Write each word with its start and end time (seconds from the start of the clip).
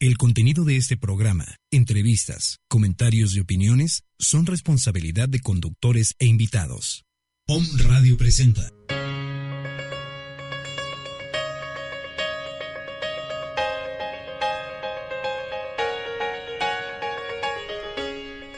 El 0.00 0.16
contenido 0.16 0.64
de 0.64 0.76
este 0.76 0.96
programa, 0.96 1.56
entrevistas, 1.72 2.60
comentarios 2.68 3.34
y 3.34 3.40
opiniones 3.40 4.04
son 4.16 4.46
responsabilidad 4.46 5.28
de 5.28 5.40
conductores 5.40 6.14
e 6.20 6.26
invitados. 6.26 7.04
POM 7.48 7.64
Radio 7.78 8.16
presenta. 8.16 8.70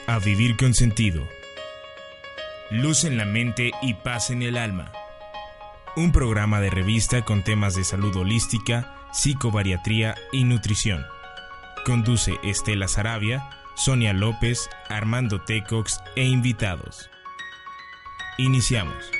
A 0.06 0.18
vivir 0.18 0.58
con 0.58 0.74
sentido. 0.74 1.26
Luz 2.70 3.04
en 3.04 3.16
la 3.16 3.24
mente 3.24 3.70
y 3.80 3.94
paz 3.94 4.28
en 4.28 4.42
el 4.42 4.58
alma. 4.58 4.92
Un 5.96 6.12
programa 6.12 6.60
de 6.60 6.68
revista 6.68 7.24
con 7.24 7.42
temas 7.42 7.76
de 7.76 7.84
salud 7.84 8.14
holística, 8.14 9.08
psicobariatría 9.14 10.16
y 10.32 10.44
nutrición. 10.44 11.02
Conduce 11.84 12.38
Estela 12.42 12.88
Sarabia, 12.88 13.48
Sonia 13.74 14.12
López, 14.12 14.68
Armando 14.90 15.40
Tecox 15.40 15.98
e 16.14 16.24
invitados. 16.24 17.08
Iniciamos. 18.36 19.10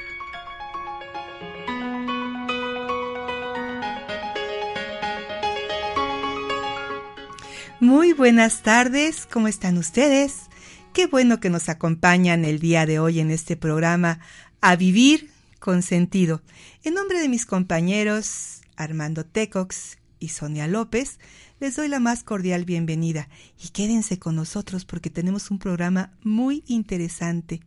Muy 7.80 8.12
buenas 8.12 8.62
tardes, 8.62 9.26
¿cómo 9.26 9.48
están 9.48 9.78
ustedes? 9.78 10.50
Qué 10.92 11.06
bueno 11.06 11.40
que 11.40 11.48
nos 11.48 11.70
acompañan 11.70 12.44
el 12.44 12.58
día 12.58 12.84
de 12.84 12.98
hoy 12.98 13.20
en 13.20 13.30
este 13.30 13.56
programa 13.56 14.20
A 14.60 14.76
Vivir 14.76 15.30
con 15.60 15.80
Sentido. 15.80 16.42
En 16.84 16.92
nombre 16.92 17.20
de 17.20 17.30
mis 17.30 17.46
compañeros 17.46 18.60
Armando 18.76 19.24
Tecox 19.24 19.96
y 20.18 20.28
Sonia 20.28 20.68
López, 20.68 21.18
les 21.60 21.76
doy 21.76 21.88
la 21.88 22.00
más 22.00 22.24
cordial 22.24 22.64
bienvenida 22.64 23.28
y 23.62 23.68
quédense 23.68 24.18
con 24.18 24.34
nosotros 24.34 24.86
porque 24.86 25.10
tenemos 25.10 25.50
un 25.50 25.58
programa 25.58 26.12
muy 26.22 26.64
interesante. 26.66 27.60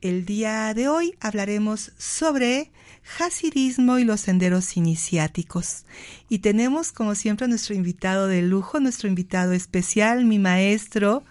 El 0.00 0.24
día 0.26 0.74
de 0.74 0.88
hoy 0.88 1.14
hablaremos 1.20 1.92
sobre 1.96 2.72
Hasidismo 3.18 3.98
y 3.98 4.04
los 4.04 4.20
senderos 4.20 4.76
iniciáticos. 4.76 5.84
Y 6.28 6.40
tenemos, 6.40 6.90
como 6.90 7.14
siempre, 7.14 7.44
a 7.44 7.48
nuestro 7.48 7.76
invitado 7.76 8.26
de 8.26 8.42
lujo, 8.42 8.80
nuestro 8.80 9.08
invitado 9.08 9.52
especial, 9.52 10.24
mi 10.24 10.40
maestro, 10.40 11.22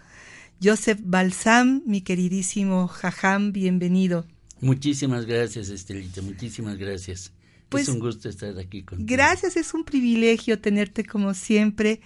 Joseph 0.63 0.99
Balsam, 1.03 1.81
mi 1.85 1.99
queridísimo 1.99 2.87
Jajam, 2.87 3.51
bienvenido. 3.51 4.25
Muchísimas 4.61 5.25
gracias, 5.25 5.67
Estelita, 5.67 6.21
muchísimas 6.21 6.77
gracias. 6.77 7.33
Pues, 7.71 7.87
es 7.87 7.93
un 7.93 7.99
gusto 7.99 8.27
estar 8.27 8.59
aquí 8.59 8.83
contigo. 8.83 9.07
Gracias, 9.09 9.55
es 9.55 9.73
un 9.73 9.85
privilegio 9.85 10.59
tenerte 10.59 11.05
como 11.05 11.33
siempre. 11.33 12.01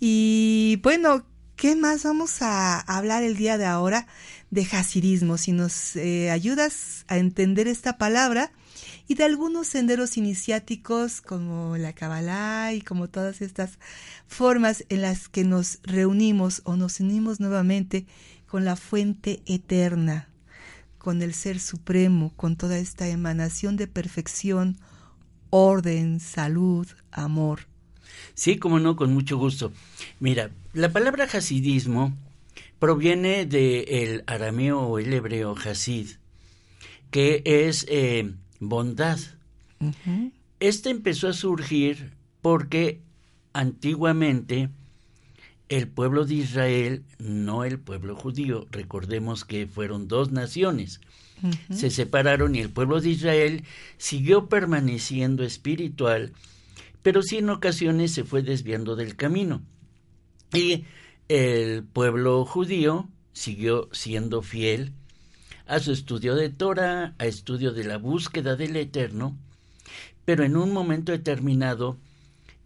Y 0.00 0.80
bueno, 0.82 1.26
¿qué 1.56 1.76
más 1.76 2.04
vamos 2.04 2.40
a 2.40 2.80
hablar 2.80 3.22
el 3.22 3.36
día 3.36 3.58
de 3.58 3.66
ahora 3.66 4.06
de 4.50 4.62
hasidismo? 4.62 5.36
Si 5.36 5.52
nos 5.52 5.94
eh, 5.96 6.30
ayudas 6.30 7.04
a 7.06 7.18
entender 7.18 7.68
esta 7.68 7.98
palabra 7.98 8.50
y 9.08 9.14
de 9.14 9.24
algunos 9.24 9.66
senderos 9.66 10.16
iniciáticos 10.16 11.20
como 11.20 11.76
la 11.76 11.92
Kabbalah 11.92 12.72
y 12.72 12.80
como 12.80 13.10
todas 13.10 13.42
estas 13.42 13.78
formas 14.26 14.86
en 14.88 15.02
las 15.02 15.28
que 15.28 15.44
nos 15.44 15.80
reunimos 15.82 16.62
o 16.64 16.76
nos 16.76 16.98
unimos 16.98 17.40
nuevamente 17.40 18.06
con 18.46 18.64
la 18.64 18.74
fuente 18.74 19.42
eterna, 19.44 20.30
con 20.96 21.20
el 21.20 21.34
Ser 21.34 21.60
Supremo, 21.60 22.32
con 22.36 22.56
toda 22.56 22.78
esta 22.78 23.06
emanación 23.06 23.76
de 23.76 23.86
perfección, 23.86 24.78
orden, 25.50 26.20
salud, 26.20 26.86
amor. 27.12 27.60
Sí, 28.34 28.58
como 28.58 28.80
no, 28.80 28.96
con 28.96 29.12
mucho 29.12 29.36
gusto. 29.36 29.72
Mira, 30.18 30.50
la 30.72 30.92
palabra 30.92 31.24
hasidismo 31.24 32.16
proviene 32.78 33.44
del 33.46 34.24
arameo 34.26 34.80
o 34.80 34.98
el 34.98 35.12
hebreo 35.12 35.54
hasid, 35.54 36.08
que 37.10 37.42
es 37.44 37.86
eh, 37.88 38.32
bondad. 38.58 39.18
Este 40.60 40.90
empezó 40.90 41.28
a 41.28 41.32
surgir 41.32 42.12
porque 42.42 43.00
antiguamente 43.52 44.70
el 45.68 45.86
pueblo 45.88 46.24
de 46.24 46.34
Israel, 46.34 47.04
no 47.18 47.64
el 47.64 47.78
pueblo 47.78 48.16
judío, 48.16 48.66
recordemos 48.70 49.44
que 49.44 49.66
fueron 49.66 50.08
dos 50.08 50.32
naciones, 50.32 51.00
se 51.72 51.90
separaron 51.90 52.54
y 52.54 52.60
el 52.60 52.70
pueblo 52.70 53.00
de 53.00 53.10
Israel 53.10 53.64
siguió 53.98 54.48
permaneciendo 54.48 55.44
espiritual, 55.44 56.32
pero 57.02 57.22
sí 57.22 57.38
en 57.38 57.50
ocasiones 57.50 58.12
se 58.12 58.24
fue 58.24 58.42
desviando 58.42 58.96
del 58.96 59.16
camino. 59.16 59.62
Y 60.52 60.84
el 61.28 61.84
pueblo 61.84 62.44
judío 62.44 63.08
siguió 63.32 63.88
siendo 63.92 64.42
fiel 64.42 64.92
a 65.66 65.78
su 65.78 65.92
estudio 65.92 66.34
de 66.34 66.50
Torah, 66.50 67.14
a 67.18 67.26
estudio 67.26 67.72
de 67.72 67.84
la 67.84 67.96
búsqueda 67.96 68.56
del 68.56 68.76
Eterno, 68.76 69.38
pero 70.24 70.44
en 70.44 70.56
un 70.56 70.72
momento 70.72 71.12
determinado 71.12 71.96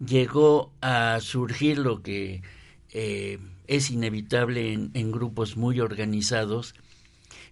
llegó 0.05 0.73
a 0.81 1.19
surgir 1.21 1.79
lo 1.79 2.03
que 2.03 2.43
eh, 2.91 3.39
es 3.67 3.91
inevitable 3.91 4.73
en, 4.73 5.13
grupos 5.13 5.57
muy 5.57 5.81
organizados, 5.81 6.75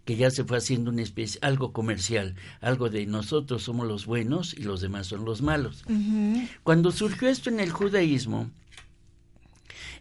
que 0.04 0.16
ya 0.16 0.30
se 0.30 0.44
fue 0.44 0.58
haciendo 0.58 0.90
una 0.90 1.02
especie, 1.02 1.38
algo 1.42 1.72
comercial, 1.72 2.34
algo 2.60 2.90
de 2.90 3.06
nosotros 3.06 3.62
somos 3.62 3.86
los 3.86 4.06
buenos 4.06 4.54
y 4.54 4.62
los 4.62 4.80
demás 4.80 5.06
son 5.06 5.24
los 5.24 5.42
malos. 5.42 5.84
Cuando 6.64 6.90
surgió 6.90 7.28
esto 7.28 7.50
en 7.50 7.60
el 7.60 7.70
judaísmo, 7.70 8.50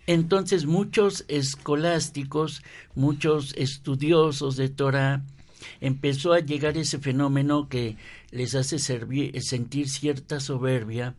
entonces 0.07 0.65
muchos 0.65 1.25
escolásticos, 1.27 2.63
muchos 2.95 3.53
estudiosos 3.55 4.55
de 4.55 4.69
Torah, 4.69 5.23
empezó 5.79 6.33
a 6.33 6.39
llegar 6.39 6.77
ese 6.77 6.97
fenómeno 6.97 7.69
que 7.69 7.97
les 8.31 8.55
hace 8.55 8.79
sentir 8.79 9.89
cierta 9.89 10.39
soberbia 10.39 11.15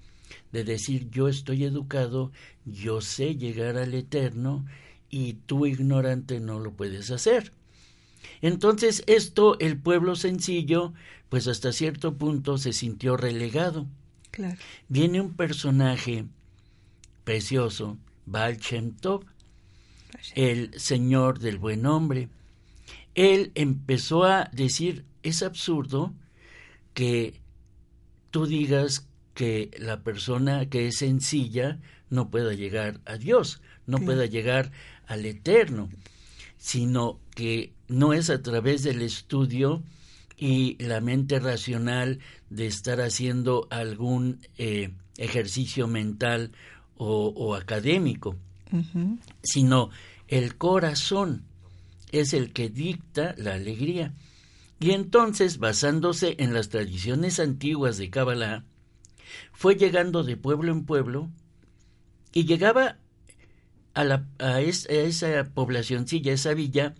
de 0.50 0.64
decir 0.64 1.08
yo 1.10 1.28
estoy 1.28 1.64
educado, 1.64 2.32
yo 2.64 3.00
sé 3.00 3.36
llegar 3.36 3.76
al 3.76 3.94
eterno 3.94 4.64
y 5.10 5.34
tú 5.34 5.66
ignorante 5.66 6.40
no 6.40 6.58
lo 6.58 6.72
puedes 6.72 7.10
hacer. 7.10 7.52
Entonces 8.40 9.04
esto 9.06 9.58
el 9.58 9.78
pueblo 9.78 10.16
sencillo, 10.16 10.92
pues 11.28 11.48
hasta 11.48 11.72
cierto 11.72 12.14
punto 12.14 12.58
se 12.58 12.72
sintió 12.72 13.16
relegado. 13.16 13.86
Viene 14.88 15.20
un 15.20 15.34
personaje 15.34 16.24
precioso, 17.24 17.98
Baal 18.26 18.56
Shem 18.58 18.92
Tov, 18.96 19.24
el 20.34 20.78
señor 20.78 21.38
del 21.38 21.58
buen 21.58 21.86
hombre. 21.86 22.28
Él 23.14 23.52
empezó 23.54 24.24
a 24.24 24.50
decir, 24.52 25.04
es 25.22 25.42
absurdo 25.42 26.14
que 26.94 27.40
tú 28.30 28.46
digas 28.46 29.06
que 29.34 29.70
la 29.78 30.02
persona 30.02 30.68
que 30.68 30.88
es 30.88 30.98
sencilla 30.98 31.78
no 32.10 32.30
pueda 32.30 32.54
llegar 32.54 33.00
a 33.04 33.16
Dios, 33.16 33.60
no 33.86 33.98
pueda 33.98 34.26
llegar 34.26 34.72
al 35.06 35.24
eterno, 35.24 35.88
sino 36.58 37.18
que 37.34 37.72
no 37.92 38.12
es 38.12 38.30
a 38.30 38.42
través 38.42 38.82
del 38.82 39.02
estudio 39.02 39.82
y 40.36 40.82
la 40.82 41.00
mente 41.00 41.38
racional 41.38 42.18
de 42.50 42.66
estar 42.66 43.00
haciendo 43.00 43.68
algún 43.70 44.40
eh, 44.58 44.90
ejercicio 45.16 45.86
mental 45.86 46.52
o, 46.96 47.56
académico, 47.56 48.36
sino 49.42 49.90
el 50.28 50.56
corazón 50.56 51.42
es 52.12 52.32
el 52.32 52.52
que 52.52 52.68
dicta 52.68 53.34
la 53.36 53.54
alegría. 53.54 54.14
Y 54.78 54.92
entonces, 54.92 55.58
basándose 55.58 56.36
en 56.38 56.54
las 56.54 56.68
tradiciones 56.68 57.40
antiguas 57.40 57.98
de 57.98 58.08
Kabbalah, 58.10 58.64
fue 59.52 59.74
llegando 59.74 60.22
de 60.22 60.36
pueblo 60.36 60.70
en 60.70 60.84
pueblo 60.84 61.28
y 62.32 62.44
llegaba 62.44 62.98
a, 63.94 64.04
la, 64.04 64.26
a, 64.38 64.60
esa 64.60 65.44
poblacioncilla, 65.52 66.32
esa 66.32 66.54
villa, 66.54 66.94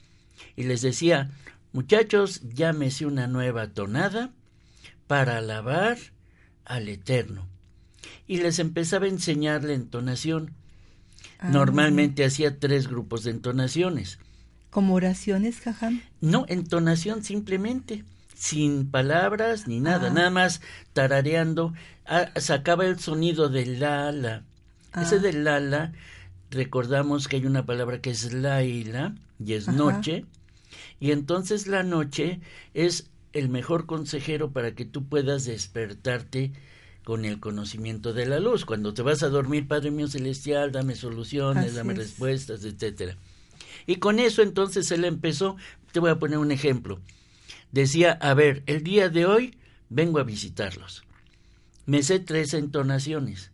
y 0.57 0.65
les 0.65 0.83
decía, 0.83 1.31
muchachos, 1.73 2.43
llámese 2.55 3.07
una 3.07 3.27
nueva 3.27 3.69
tonada 3.69 4.31
para 5.07 5.39
alabar 5.39 5.99
al 6.65 6.89
Eterno. 6.89 7.47
Y 8.27 8.39
les 8.39 8.59
empezaba 8.59 9.07
a 9.07 9.11
enseñar 9.11 9.65
la 9.65 9.75
entonación. 9.75 10.55
Ah, 11.39 11.49
Normalmente 11.51 12.25
hacía 12.25 12.59
tres 12.59 12.89
grupos 12.89 13.25
de 13.25 13.33
entonaciones. 13.33 14.19
¿Como 14.71 14.95
oraciones, 14.95 15.61
Jajam? 15.61 16.01
No, 16.21 16.47
entonación 16.49 17.23
simplemente, 17.25 18.05
sin 18.35 18.91
palabras 18.91 19.69
ni 19.69 19.81
nada, 19.81 20.09
ah. 20.09 20.15
nada 20.15 20.31
más 20.31 20.63
tarareando. 20.93 21.75
Ah, 22.07 22.31
sacaba 22.37 22.87
el 22.87 22.99
sonido 22.99 23.49
del 23.49 23.81
la, 23.81 24.13
la. 24.13 24.45
Ese 24.95 25.19
del 25.19 25.45
la, 25.45 25.61
la 25.61 25.93
recordamos 26.53 27.29
que 27.29 27.37
hay 27.37 27.47
una 27.47 27.67
palabra 27.67 28.01
que 28.01 28.11
es 28.11 28.33
laila 28.33 29.15
y 29.45 29.55
es 29.55 29.69
noche, 29.69 30.25
y 31.01 31.11
entonces 31.11 31.67
la 31.67 31.83
noche 31.83 32.41
es 32.75 33.11
el 33.33 33.49
mejor 33.49 33.87
consejero 33.87 34.53
para 34.53 34.75
que 34.75 34.85
tú 34.85 35.05
puedas 35.05 35.45
despertarte 35.45 36.53
con 37.05 37.25
el 37.25 37.41
conocimiento 37.41 38.13
de 38.13 38.27
la 38.27 38.41
luz. 38.41 38.65
Cuando 38.65 38.95
te 38.95 39.03
vas 39.03 39.23
a 39.23 39.29
dormir, 39.29 39.67
Padre 39.67 39.91
mío 39.91 40.07
celestial, 40.09 40.73
dame 40.73 40.95
soluciones, 40.95 41.67
Así 41.67 41.77
dame 41.77 41.95
es. 41.95 41.99
respuestas, 41.99 42.65
etcétera. 42.65 43.17
Y 43.87 43.97
con 43.97 44.19
eso 44.19 44.43
entonces 44.43 44.91
él 44.93 45.05
empezó, 45.05 45.57
te 45.93 46.01
voy 46.01 46.11
a 46.11 46.19
poner 46.19 46.39
un 46.39 46.53
ejemplo. 46.53 47.01
Decía, 47.73 48.13
a 48.13 48.35
ver, 48.35 48.63
el 48.67 48.83
día 48.83 49.09
de 49.09 49.27
hoy 49.27 49.57
vengo 49.89 50.19
a 50.19 50.25
visitarlos. 50.25 51.03
Me 51.87 52.03
sé 52.03 52.21
tres 52.21 52.55
entonaciones. 52.55 53.51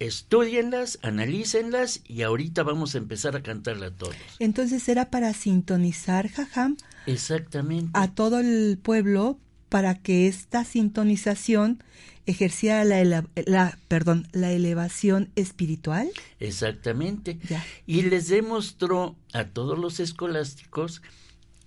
Estudienlas, 0.00 0.98
analícenlas 1.02 2.00
y 2.06 2.22
ahorita 2.22 2.62
vamos 2.62 2.94
a 2.94 2.98
empezar 2.98 3.36
a 3.36 3.42
cantarla 3.42 3.90
todos. 3.90 4.16
Entonces 4.38 4.88
era 4.88 5.10
para 5.10 5.32
sintonizar, 5.34 6.28
Jajam, 6.28 6.78
Exactamente. 7.06 7.90
a 7.92 8.08
todo 8.14 8.40
el 8.40 8.78
pueblo 8.82 9.38
para 9.68 9.94
que 9.94 10.26
esta 10.26 10.64
sintonización 10.64 11.84
ejerciera 12.24 12.84
la, 12.84 13.24
la, 13.46 13.78
perdón, 13.88 14.26
la 14.32 14.52
elevación 14.52 15.30
espiritual. 15.36 16.10
Exactamente. 16.38 17.38
Ya. 17.48 17.64
Y 17.86 18.02
les 18.02 18.28
demostró 18.28 19.16
a 19.34 19.44
todos 19.44 19.78
los 19.78 20.00
escolásticos 20.00 21.02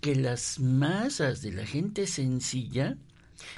que 0.02 0.16
las 0.16 0.60
masas 0.60 1.44
de 1.44 1.52
la 1.52 1.66
gente 1.66 2.08
sencilla 2.08 2.98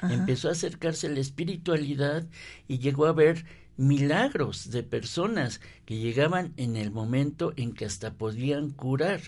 Ajá. 0.00 0.12
empezó 0.12 0.48
a 0.48 0.52
acercarse 0.52 1.06
a 1.06 1.10
la 1.10 1.20
espiritualidad 1.20 2.26
y 2.68 2.78
llegó 2.78 3.06
a 3.06 3.12
ver 3.12 3.44
milagros 3.76 4.70
de 4.70 4.82
personas 4.82 5.60
que 5.84 5.96
llegaban 5.96 6.52
en 6.56 6.76
el 6.76 6.90
momento 6.90 7.52
en 7.56 7.72
que 7.72 7.84
hasta 7.84 8.14
podían 8.14 8.70
curar. 8.70 9.20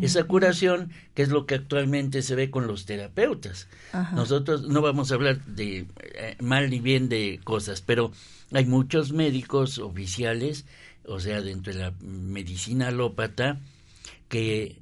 Esa 0.00 0.24
curación, 0.24 0.90
que 1.14 1.22
es 1.22 1.30
lo 1.30 1.46
que 1.46 1.54
actualmente 1.54 2.22
se 2.22 2.34
ve 2.34 2.50
con 2.50 2.66
los 2.66 2.84
terapeutas. 2.84 3.66
Ajá. 3.92 4.14
Nosotros 4.14 4.68
no 4.68 4.82
vamos 4.82 5.10
a 5.10 5.14
hablar 5.14 5.44
de 5.46 5.86
eh, 6.14 6.36
mal 6.40 6.70
ni 6.70 6.80
bien 6.80 7.08
de 7.08 7.40
cosas, 7.44 7.80
pero 7.80 8.12
hay 8.52 8.66
muchos 8.66 9.12
médicos 9.12 9.78
oficiales, 9.78 10.66
o 11.06 11.18
sea, 11.18 11.40
dentro 11.40 11.72
de 11.72 11.78
la 11.78 11.92
medicina 12.02 12.88
alópata, 12.88 13.58
que 14.28 14.76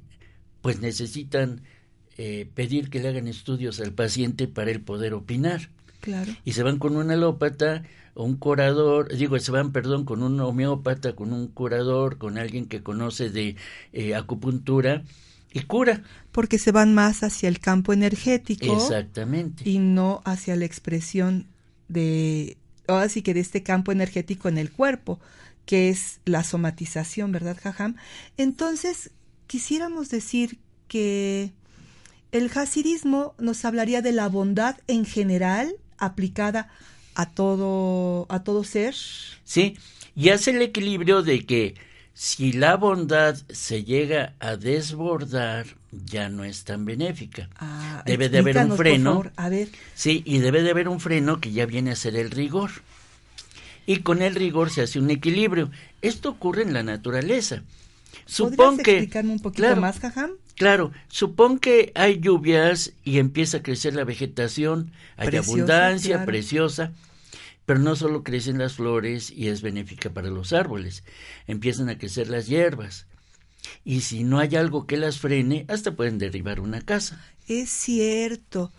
pues 0.61 0.81
necesitan 0.81 1.61
eh, 2.17 2.49
pedir 2.53 2.89
que 2.89 2.99
le 2.99 3.09
hagan 3.09 3.27
estudios 3.27 3.79
al 3.79 3.93
paciente 3.93 4.47
para 4.47 4.71
él 4.71 4.81
poder 4.81 5.13
opinar. 5.13 5.69
Claro. 6.01 6.33
Y 6.45 6.53
se 6.53 6.63
van 6.63 6.77
con 6.77 6.95
un 6.95 7.11
alópata 7.11 7.83
un 8.23 8.35
curador, 8.35 9.15
digo, 9.15 9.39
se 9.39 9.51
van, 9.51 9.71
perdón, 9.71 10.05
con 10.05 10.23
un 10.23 10.39
homeópata, 10.39 11.15
con 11.15 11.33
un 11.33 11.47
curador, 11.47 12.17
con 12.17 12.37
alguien 12.37 12.65
que 12.65 12.83
conoce 12.83 13.29
de 13.29 13.55
eh, 13.93 14.15
acupuntura 14.15 15.03
y 15.53 15.61
cura. 15.61 16.03
Porque 16.31 16.59
se 16.59 16.71
van 16.71 16.93
más 16.93 17.23
hacia 17.23 17.49
el 17.49 17.59
campo 17.59 17.93
energético 17.93 18.73
Exactamente. 18.73 19.67
y 19.67 19.79
no 19.79 20.21
hacia 20.25 20.55
la 20.55 20.65
expresión 20.65 21.47
de, 21.87 22.57
ahora 22.87 23.09
sí 23.09 23.21
que 23.21 23.33
de 23.33 23.39
este 23.39 23.63
campo 23.63 23.91
energético 23.91 24.49
en 24.49 24.57
el 24.57 24.71
cuerpo, 24.71 25.19
que 25.65 25.89
es 25.89 26.19
la 26.25 26.43
somatización, 26.43 27.31
¿verdad, 27.31 27.57
Jajam? 27.61 27.95
Entonces, 28.37 29.11
quisiéramos 29.47 30.09
decir 30.09 30.59
que 30.87 31.53
el 32.31 32.51
hasidismo 32.53 33.33
nos 33.39 33.65
hablaría 33.65 34.01
de 34.01 34.11
la 34.11 34.27
bondad 34.27 34.77
en 34.87 35.05
general 35.05 35.75
aplicada 35.97 36.61
a 36.61 36.98
todo, 37.15 38.25
a 38.29 38.43
todo 38.43 38.63
ser. 38.63 38.95
Sí, 39.43 39.77
y 40.15 40.29
hace 40.29 40.51
el 40.51 40.61
equilibrio 40.61 41.21
de 41.21 41.45
que 41.45 41.75
si 42.13 42.51
la 42.53 42.75
bondad 42.75 43.37
se 43.49 43.83
llega 43.83 44.33
a 44.39 44.57
desbordar, 44.57 45.65
ya 45.91 46.29
no 46.29 46.43
es 46.43 46.63
tan 46.65 46.85
benéfica. 46.85 47.49
Ah, 47.57 48.03
Debe 48.05 48.29
de 48.29 48.39
haber 48.39 48.57
un 48.57 48.67
por 48.69 48.77
freno. 48.77 49.11
favor. 49.11 49.31
A 49.37 49.49
ver, 49.49 49.69
Sí, 49.95 50.21
y 50.25 50.39
debe 50.39 50.61
de 50.61 50.71
haber 50.71 50.87
un 50.89 50.99
freno 50.99 51.39
que 51.39 51.51
ya 51.51 51.65
viene 51.65 51.91
a 51.91 51.95
ser 51.95 52.15
el 52.15 52.31
rigor. 52.31 52.71
Y 53.85 54.01
con 54.01 54.21
el 54.21 54.35
rigor 54.35 54.69
se 54.69 54.81
hace 54.81 54.99
un 54.99 55.09
equilibrio. 55.09 55.71
Esto 56.01 56.29
ocurre 56.29 56.61
en 56.63 56.73
la 56.73 56.83
naturaleza. 56.83 57.63
Supón 58.25 58.55
¿podrías 58.55 58.85
que 58.85 58.91
explicarme 58.91 59.31
un 59.31 59.39
poquito 59.39 59.63
claro, 59.63 59.81
más, 59.81 59.99
Jajam? 59.99 60.31
Claro, 60.59 60.91
supón 61.07 61.57
que 61.59 61.91
hay 61.95 62.19
lluvias 62.19 62.93
y 63.03 63.19
empieza 63.19 63.57
a 63.57 63.63
crecer 63.63 63.95
la 63.95 64.03
vegetación, 64.03 64.91
hay 65.17 65.29
Preciosa, 65.29 65.81
abundancia, 65.81 66.15
claro. 66.17 66.25
preciosa, 66.25 66.93
pero 67.65 67.79
no 67.79 67.95
solo 67.95 68.23
crecen 68.23 68.57
las 68.59 68.75
flores 68.75 69.31
y 69.31 69.49
es 69.49 69.61
benéfica 69.63 70.11
para 70.13 70.29
los 70.29 70.53
árboles, 70.53 71.03
empiezan 71.47 71.89
a 71.89 71.97
crecer 71.99 72.29
las 72.29 72.47
hierbas. 72.47 73.07
Y 73.85 74.01
si 74.01 74.23
no 74.25 74.39
hay 74.39 74.55
algo 74.57 74.87
que 74.87 74.97
las 74.97 75.19
frene, 75.19 75.65
hasta 75.69 75.95
pueden 75.95 76.19
derribar 76.19 76.59
una 76.61 76.81
casa. 76.81 77.25
Es 77.47 77.69
cierto, 77.71 78.71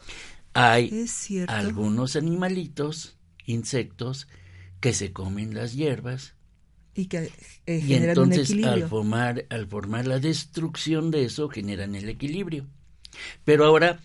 Hay 0.54 1.00
es 1.02 1.10
cierto. 1.12 1.52
algunos 1.54 2.16
animalitos, 2.16 3.16
insectos, 3.46 4.28
que 4.80 4.94
se 4.94 5.12
comen 5.12 5.54
las 5.54 5.74
hierbas 5.74 6.34
y 7.00 7.06
que 7.06 7.30
eh, 7.66 7.78
y 7.78 7.80
generan 7.82 8.18
un 8.18 8.32
entonces 8.32 8.50
equilibrio. 8.50 8.84
al 8.84 8.88
formar, 8.90 9.46
al 9.50 9.66
formar 9.66 10.06
la 10.06 10.18
destrucción 10.18 11.10
de 11.10 11.24
eso 11.24 11.48
generan 11.48 11.94
el 11.94 12.08
equilibrio. 12.08 12.66
Pero 13.44 13.64
ahora 13.64 14.00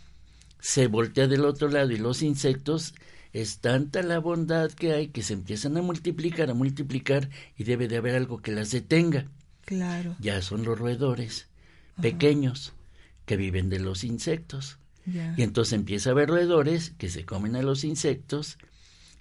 se 0.60 0.88
voltea 0.88 1.28
del 1.28 1.46
otro 1.46 1.68
lado 1.70 1.92
y 1.92 1.98
los 1.98 2.22
insectos 2.22 2.94
es 3.34 3.60
tanta 3.60 4.02
la 4.02 4.20
bondad 4.20 4.72
que 4.72 4.94
hay 4.94 5.08
que 5.10 5.22
se 5.24 5.34
empiezan 5.34 5.78
a 5.78 5.82
multiplicar, 5.82 6.50
a 6.50 6.54
multiplicar 6.54 7.30
y 7.58 7.66
debe 7.66 7.88
de 7.88 7.98
haber 7.98 8.16
algo 8.16 8.42
que 8.42 8.52
las 8.52 8.72
detenga. 8.72 9.28
Claro, 9.66 10.16
Ya 10.20 10.42
son 10.42 10.64
los 10.64 10.78
roedores 10.80 11.48
pequeños 12.02 12.74
que 13.26 13.36
viven 13.38 13.70
de 13.70 13.80
los 13.80 14.04
insectos. 14.04 14.78
ya. 15.06 15.34
Y 15.38 15.42
entonces 15.44 15.74
empieza 15.74 16.10
a 16.10 16.14
haber 16.14 16.30
roedores 16.30 16.92
que 16.98 17.10
se 17.10 17.26
comen 17.26 17.56
a 17.56 17.62
los 17.62 17.84
insectos 17.84 18.58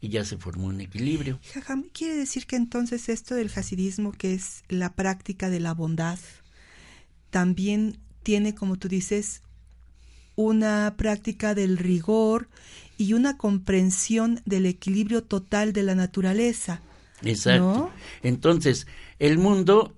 y 0.04 0.10
ya 0.10 0.22
se 0.22 0.36
formó 0.36 0.66
un 0.66 0.82
equilibrio. 0.82 1.40
Jajam, 1.54 1.84
quiere 1.84 2.14
decir 2.14 2.46
que 2.46 2.56
entonces 2.56 3.08
esto 3.08 3.34
del 3.34 3.50
hasidismo, 3.56 4.12
que 4.12 4.34
es 4.34 4.62
la 4.68 4.92
práctica 4.92 5.48
de 5.48 5.60
la 5.60 5.72
bondad, 5.72 6.18
también 7.30 7.96
tiene, 8.22 8.54
como 8.54 8.76
tú 8.76 8.88
dices, 8.88 9.40
una 10.36 10.92
práctica 10.98 11.54
del 11.54 11.78
rigor 11.78 12.50
y 12.98 13.14
una 13.14 13.38
comprensión 13.38 14.42
del 14.44 14.66
equilibrio 14.66 15.24
total 15.24 15.72
de 15.72 15.84
la 15.84 15.94
naturaleza. 15.94 16.82
Exacto. 17.22 17.62
¿No? 17.62 17.90
Entonces, 18.22 18.86
el 19.18 19.38
mundo, 19.38 19.96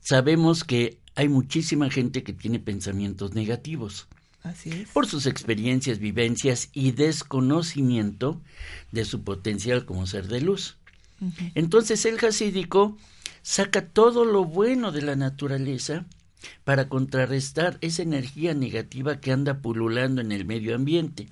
sabemos 0.00 0.64
que 0.64 0.98
hay 1.14 1.28
muchísima 1.28 1.90
gente 1.90 2.24
que 2.24 2.32
tiene 2.32 2.58
pensamientos 2.58 3.34
negativos 3.34 4.08
Así 4.44 4.70
es. 4.70 4.90
por 4.90 5.06
sus 5.06 5.26
experiencias, 5.26 5.98
vivencias 5.98 6.68
y 6.72 6.92
desconocimiento 6.92 8.40
de 8.92 9.04
su 9.04 9.22
potencial 9.22 9.86
como 9.86 10.06
ser 10.06 10.28
de 10.28 10.42
luz. 10.42 10.76
Entonces 11.54 12.04
el 12.04 12.22
hasídico 12.24 12.96
saca 13.42 13.86
todo 13.86 14.24
lo 14.24 14.44
bueno 14.44 14.92
de 14.92 15.02
la 15.02 15.16
naturaleza 15.16 16.04
para 16.64 16.88
contrarrestar 16.88 17.78
esa 17.80 18.02
energía 18.02 18.52
negativa 18.54 19.18
que 19.18 19.32
anda 19.32 19.60
pululando 19.60 20.20
en 20.20 20.30
el 20.30 20.44
medio 20.44 20.74
ambiente. 20.74 21.28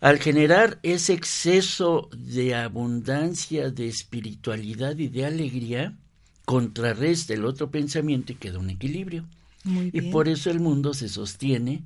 Al 0.00 0.18
generar 0.18 0.78
ese 0.82 1.12
exceso 1.12 2.08
de 2.16 2.54
abundancia, 2.54 3.70
de 3.70 3.88
espiritualidad 3.88 4.96
y 4.96 5.08
de 5.08 5.26
alegría, 5.26 5.96
contrarresta 6.44 7.34
el 7.34 7.44
otro 7.44 7.70
pensamiento 7.70 8.32
y 8.32 8.36
queda 8.36 8.58
un 8.58 8.70
equilibrio. 8.70 9.26
Muy 9.64 9.90
Y 9.92 10.02
por 10.02 10.28
eso 10.28 10.50
el 10.50 10.60
mundo 10.60 10.94
se 10.94 11.08
sostiene 11.08 11.84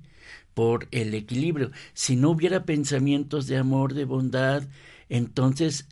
por 0.54 0.88
el 0.93 1.14
equilibrio. 1.14 1.73
Si 1.95 2.16
no 2.16 2.31
hubiera 2.31 2.64
pensamientos 2.64 3.47
de 3.47 3.59
amor, 3.59 3.95
de 3.95 4.04
bondad, 4.04 4.64
entonces 5.09 5.88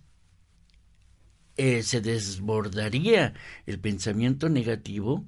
eh, 1.56 1.82
se 1.82 2.00
desbordaría 2.02 3.34
el 3.66 3.78
pensamiento 3.80 4.48
negativo 4.50 5.24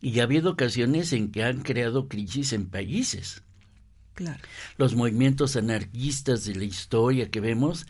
y 0.00 0.20
ha 0.20 0.24
habido 0.24 0.50
ocasiones 0.52 1.12
en 1.12 1.30
que 1.32 1.44
han 1.44 1.62
creado 1.62 2.08
crisis 2.08 2.52
en 2.52 2.68
países 2.68 3.42
Claro. 4.14 4.48
los 4.76 4.94
movimientos 4.94 5.56
anarquistas 5.56 6.44
de 6.44 6.54
la 6.54 6.64
historia 6.64 7.30
que 7.30 7.40
vemos, 7.40 7.86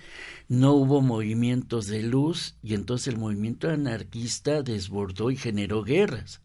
no 0.49 0.73
hubo 0.73 1.02
movimientos 1.02 1.87
de 1.87 2.02
luz 2.02 2.56
y 2.62 2.75
entonces 2.75 3.09
el 3.09 3.18
movimiento 3.18 3.68
anarquista 3.71 4.62
desbordó 4.62 5.30
y 5.30 5.37
generó 5.37 5.83
guerras. 5.83 6.40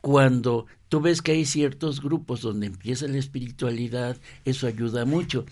Cuando 0.00 0.66
tú 0.88 1.00
ves 1.00 1.22
que 1.22 1.32
hay 1.32 1.44
ciertos 1.44 2.00
grupos 2.00 2.42
donde 2.42 2.66
empieza 2.66 3.06
la 3.06 3.18
espiritualidad, 3.18 4.16
eso 4.44 4.66
ayuda 4.66 5.04
mucho. 5.04 5.44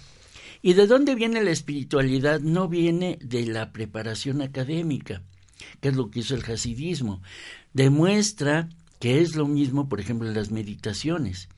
¿Y 0.62 0.72
de 0.72 0.86
dónde 0.86 1.14
viene 1.14 1.42
la 1.42 1.50
espiritualidad? 1.50 2.40
No 2.40 2.68
viene 2.68 3.18
de 3.22 3.46
la 3.46 3.72
preparación 3.72 4.42
académica, 4.42 5.22
que 5.80 5.88
es 5.88 5.96
lo 5.96 6.10
que 6.10 6.20
hizo 6.20 6.34
el 6.34 6.44
hasidismo. 6.44 7.22
Demuestra 7.72 8.68
que 8.98 9.20
es 9.20 9.36
lo 9.36 9.46
mismo, 9.46 9.88
por 9.88 10.00
ejemplo, 10.00 10.28
en 10.28 10.34
las 10.34 10.50
meditaciones. 10.50 11.48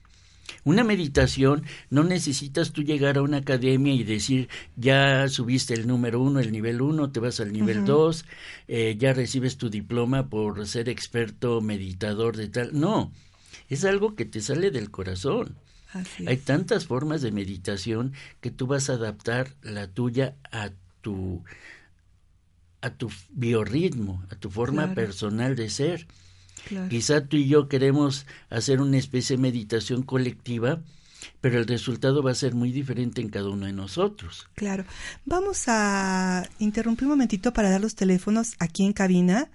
Una 0.63 0.83
meditación 0.83 1.63
no 1.89 2.03
necesitas 2.03 2.71
tú 2.71 2.83
llegar 2.83 3.17
a 3.17 3.21
una 3.21 3.37
academia 3.37 3.93
y 3.93 4.03
decir 4.03 4.49
ya 4.75 5.27
subiste 5.29 5.73
el 5.73 5.87
número 5.87 6.21
uno, 6.21 6.39
el 6.39 6.51
nivel 6.51 6.81
uno, 6.81 7.11
te 7.11 7.19
vas 7.19 7.39
al 7.39 7.51
nivel 7.51 7.85
dos, 7.85 8.25
eh, 8.67 8.95
ya 8.97 9.13
recibes 9.13 9.57
tu 9.57 9.69
diploma 9.69 10.29
por 10.29 10.67
ser 10.67 10.89
experto 10.89 11.61
meditador 11.61 12.37
de 12.37 12.47
tal. 12.49 12.79
No, 12.79 13.11
es 13.69 13.85
algo 13.85 14.15
que 14.15 14.25
te 14.25 14.41
sale 14.41 14.71
del 14.71 14.91
corazón. 14.91 15.55
Hay 16.25 16.37
tantas 16.37 16.85
formas 16.85 17.21
de 17.21 17.31
meditación 17.31 18.13
que 18.39 18.49
tú 18.49 18.65
vas 18.65 18.89
a 18.89 18.93
adaptar 18.93 19.55
la 19.61 19.87
tuya 19.87 20.35
a 20.51 20.69
tu 21.01 21.43
a 22.81 22.89
tu 22.89 23.11
biorritmo, 23.29 24.23
a 24.29 24.35
tu 24.35 24.49
forma 24.49 24.95
personal 24.95 25.55
de 25.55 25.69
ser. 25.69 26.07
Quizá 26.89 27.25
tú 27.25 27.37
y 27.37 27.47
yo 27.47 27.67
queremos 27.67 28.25
hacer 28.49 28.81
una 28.81 28.97
especie 28.97 29.35
de 29.35 29.41
meditación 29.41 30.03
colectiva, 30.03 30.79
pero 31.41 31.59
el 31.59 31.67
resultado 31.67 32.23
va 32.23 32.31
a 32.31 32.35
ser 32.35 32.55
muy 32.55 32.71
diferente 32.71 33.21
en 33.21 33.29
cada 33.29 33.49
uno 33.49 33.65
de 33.65 33.73
nosotros. 33.73 34.47
Claro. 34.55 34.85
Vamos 35.25 35.63
a 35.67 36.47
interrumpir 36.59 37.05
un 37.05 37.11
momentito 37.11 37.51
para 37.51 37.69
dar 37.69 37.81
los 37.81 37.95
teléfonos 37.95 38.53
aquí 38.59 38.85
en 38.85 38.93
cabina 38.93 39.49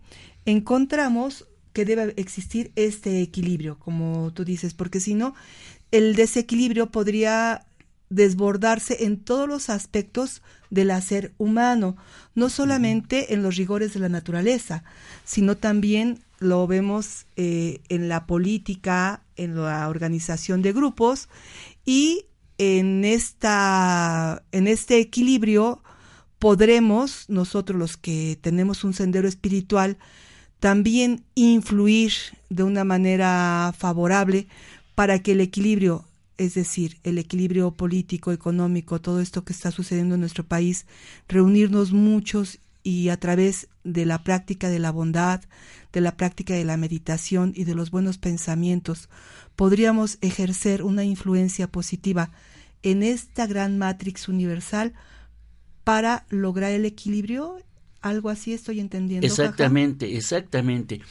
encontramos 0.45 1.47
que 1.73 1.85
debe 1.85 2.13
existir 2.17 2.71
este 2.75 3.21
equilibrio, 3.21 3.77
como 3.79 4.31
tú 4.33 4.45
dices, 4.45 4.73
porque 4.73 4.99
si 4.99 5.13
no, 5.13 5.35
el 5.91 6.15
desequilibrio 6.15 6.91
podría 6.91 7.65
desbordarse 8.09 9.05
en 9.05 9.17
todos 9.17 9.47
los 9.47 9.69
aspectos 9.69 10.41
del 10.69 10.91
hacer 10.91 11.33
humano, 11.37 11.95
no 12.35 12.49
solamente 12.49 13.33
en 13.33 13.41
los 13.41 13.55
rigores 13.55 13.93
de 13.93 14.01
la 14.01 14.09
naturaleza, 14.09 14.83
sino 15.23 15.55
también 15.55 16.19
lo 16.39 16.67
vemos 16.67 17.25
eh, 17.37 17.79
en 17.87 18.09
la 18.09 18.25
política, 18.25 19.21
en 19.37 19.55
la 19.55 19.87
organización 19.87 20.61
de 20.61 20.73
grupos 20.73 21.29
y 21.85 22.25
en 22.57 23.05
esta 23.05 24.43
en 24.51 24.67
este 24.67 24.99
equilibrio 24.99 25.81
podremos 26.37 27.29
nosotros 27.29 27.79
los 27.79 27.97
que 27.97 28.37
tenemos 28.41 28.83
un 28.83 28.93
sendero 28.93 29.27
espiritual 29.27 29.97
también 30.61 31.23
influir 31.33 32.13
de 32.51 32.61
una 32.61 32.83
manera 32.83 33.73
favorable 33.75 34.47
para 34.93 35.17
que 35.17 35.31
el 35.31 35.41
equilibrio, 35.41 36.05
es 36.37 36.53
decir, 36.53 36.99
el 37.03 37.17
equilibrio 37.17 37.71
político, 37.71 38.31
económico, 38.31 39.01
todo 39.01 39.21
esto 39.21 39.43
que 39.43 39.53
está 39.53 39.71
sucediendo 39.71 40.13
en 40.13 40.21
nuestro 40.21 40.45
país, 40.45 40.85
reunirnos 41.27 41.93
muchos 41.93 42.59
y 42.83 43.09
a 43.09 43.19
través 43.19 43.69
de 43.83 44.05
la 44.05 44.23
práctica 44.23 44.69
de 44.69 44.77
la 44.77 44.91
bondad, 44.91 45.41
de 45.91 46.01
la 46.01 46.15
práctica 46.15 46.53
de 46.53 46.63
la 46.63 46.77
meditación 46.77 47.53
y 47.55 47.63
de 47.63 47.73
los 47.73 47.89
buenos 47.89 48.19
pensamientos, 48.19 49.09
podríamos 49.55 50.19
ejercer 50.21 50.83
una 50.83 51.03
influencia 51.03 51.71
positiva 51.71 52.29
en 52.83 53.01
esta 53.01 53.47
gran 53.47 53.79
matrix 53.79 54.27
universal 54.27 54.93
para 55.83 56.27
lograr 56.29 56.71
el 56.71 56.85
equilibrio 56.85 57.57
algo 58.01 58.29
así 58.29 58.53
estoy 58.53 58.79
entendiendo. 58.79 59.25
Exactamente, 59.25 60.15
exactamente. 60.17 61.01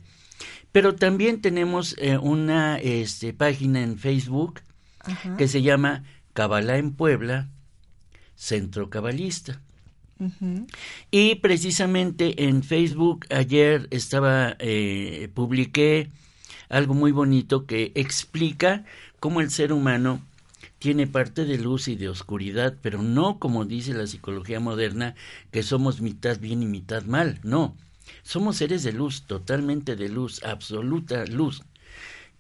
Pero 0.74 0.96
también 0.96 1.40
tenemos 1.42 1.96
eh, 1.98 2.18
una 2.18 2.78
este, 2.80 3.34
página 3.34 3.84
en 3.84 3.98
Facebook 3.98 4.60
que 5.38 5.48
se 5.48 5.62
llama 5.62 6.04
Cabalá 6.34 6.78
en 6.78 6.94
Puebla, 6.94 7.50
Centro 8.36 8.90
Cabalista. 8.90 9.62
Y 11.10 11.36
precisamente 11.36 12.48
en 12.48 12.64
Facebook 12.64 13.26
ayer 13.30 13.88
estaba, 13.90 14.56
eh, 14.60 15.30
publiqué 15.34 16.10
algo 16.70 16.94
muy 16.94 17.12
bonito 17.12 17.66
que 17.66 17.92
explica 17.96 18.86
cómo 19.20 19.42
el 19.42 19.50
ser 19.50 19.74
humano 19.74 20.22
tiene 20.78 21.06
parte 21.06 21.46
de 21.46 21.58
luz 21.58 21.88
y 21.88 21.96
de 21.96 22.10
oscuridad, 22.10 22.76
pero 22.82 23.02
no 23.02 23.40
como 23.40 23.66
dice 23.66 23.94
la 23.94 24.08
psicología 24.08 24.60
moderna, 24.60 25.16
que 25.52 25.64
somos 25.64 26.02
mitad 26.02 26.40
bien 26.40 26.64
y 26.64 26.66
mitad 26.66 27.04
mal, 27.04 27.40
no. 27.44 27.76
Somos 28.24 28.58
seres 28.58 28.84
de 28.84 28.92
luz, 28.92 29.24
totalmente 29.28 29.96
de 29.96 30.10
luz, 30.10 30.44
absoluta 30.44 31.26
luz. 31.26 31.64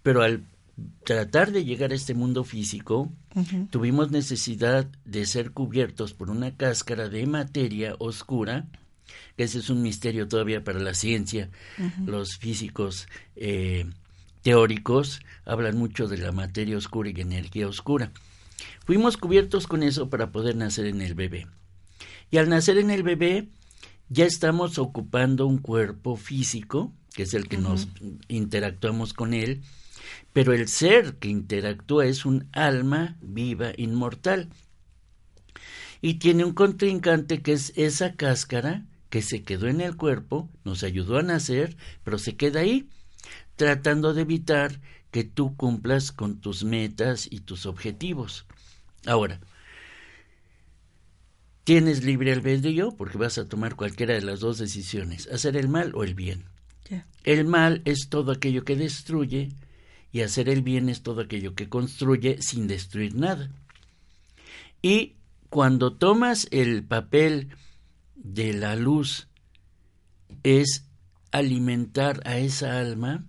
Pero 0.03 0.24
al 0.24 0.44
tratar 1.04 1.51
de 1.51 1.66
llegar 1.66 1.92
a 1.92 1.96
este 1.96 2.13
mundo 2.13 2.44
físico, 2.44 3.12
tuvimos 3.70 4.12
necesidad 4.12 4.88
de 5.06 5.25
ser 5.25 5.51
cubiertos 5.51 6.13
por 6.13 6.30
una 6.30 6.56
cáscara 6.56 7.10
de 7.10 7.25
materia 7.25 7.96
oscura, 8.00 8.68
que 9.36 9.44
ese 9.44 9.60
es 9.60 9.70
un 9.70 9.82
misterio 9.82 10.28
todavía 10.28 10.63
para 10.63 10.80
la 10.80 10.94
ciencia. 10.94 11.50
Los 12.06 12.38
físicos 12.38 13.08
eh, 13.36 13.86
teóricos 14.42 15.22
hablan 15.46 15.78
mucho 15.78 16.08
de 16.08 16.18
la 16.18 16.32
materia 16.32 16.78
oscura 16.78 17.10
y 17.10 17.22
energía 17.22 17.68
oscura. 17.68 18.12
Fuimos 18.86 19.18
cubiertos 19.18 19.68
con 19.68 19.84
eso 19.84 20.10
para 20.10 20.32
poder 20.32 20.56
nacer 20.56 20.86
en 20.86 21.01
el 21.01 21.13
bebé. 21.13 21.48
Y 22.30 22.38
al 22.38 22.50
nacer 22.50 22.78
en 22.78 22.90
el 22.90 23.04
bebé, 23.04 23.50
ya 24.10 24.25
estamos 24.25 24.78
ocupando 24.78 25.46
un 25.48 25.58
cuerpo 25.58 26.16
físico, 26.16 26.94
que 27.13 27.24
es 27.24 27.34
el 27.34 27.48
que 27.48 27.58
nos 27.58 27.88
interactuamos 28.28 29.13
con 29.13 29.34
él, 29.34 29.62
pero 30.34 30.53
el 30.53 30.68
ser 30.68 31.18
que 31.18 31.30
interactúa 31.30 32.06
es 32.06 32.25
un 32.25 32.48
alma 32.51 33.18
viva, 33.22 33.72
inmortal. 33.77 34.50
Y 36.01 36.15
tiene 36.15 36.46
un 36.46 36.53
contrincante 36.53 37.41
que 37.41 37.53
es 37.53 37.74
esa 37.75 38.15
cáscara 38.15 38.86
que 39.10 39.22
se 39.22 39.44
quedó 39.44 39.68
en 39.68 39.82
el 39.82 39.98
cuerpo, 39.98 40.50
nos 40.63 40.84
ayudó 40.84 41.18
a 41.18 41.24
nacer, 41.24 41.75
pero 42.03 42.18
se 42.18 42.36
queda 42.38 42.62
ahí, 42.62 42.89
tratando 43.56 44.13
de 44.13 44.22
evitar 44.22 44.80
que 45.12 45.24
tú 45.25 45.56
cumplas 45.58 46.12
con 46.12 46.39
tus 46.39 46.63
metas 46.63 47.27
y 47.30 47.41
tus 47.41 47.65
objetivos. 47.65 48.46
Ahora, 49.06 49.41
tienes 51.65 52.03
libre 52.03 52.32
albedrío 52.32 52.96
porque 52.96 53.18
vas 53.18 53.38
a 53.38 53.48
tomar 53.48 53.75
cualquiera 53.75 54.13
de 54.13 54.22
las 54.22 54.39
dos 54.39 54.58
decisiones, 54.58 55.27
hacer 55.27 55.58
el 55.58 55.68
mal 55.68 55.91
o 55.94 56.03
el 56.03 56.15
bien. 56.15 56.46
El 57.24 57.46
mal 57.46 57.82
es 57.86 58.10
todo 58.10 58.32
aquello 58.32 58.63
que 58.63 58.75
destruye, 58.75 59.50
y 60.12 60.22
hacer 60.22 60.50
el 60.50 60.62
bien 60.62 60.89
es 60.89 61.01
todo 61.03 61.22
aquello 61.22 61.56
que 61.56 61.70
construye 61.70 62.41
sin 62.41 62.68
destruir 62.68 63.15
nada. 63.15 63.50
Y 64.82 65.15
cuando 65.50 65.94
tomas 65.94 66.48
el 66.51 66.84
papel 66.84 67.50
de 68.15 68.53
la 68.53 68.75
luz 68.75 69.27
es 70.44 70.86
alimentar 71.32 72.22
a 72.25 72.38
esa 72.38 72.80
alma, 72.80 73.25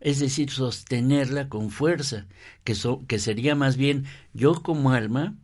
es 0.00 0.18
decir, 0.18 0.50
sostenerla 0.50 1.48
con 1.48 1.70
fuerza, 1.70 2.26
que, 2.64 2.74
que 3.06 3.18
sería 3.18 3.54
más 3.54 3.76
bien 3.76 4.04
yo 4.32 4.62
como 4.62 4.92
alma 4.92 5.34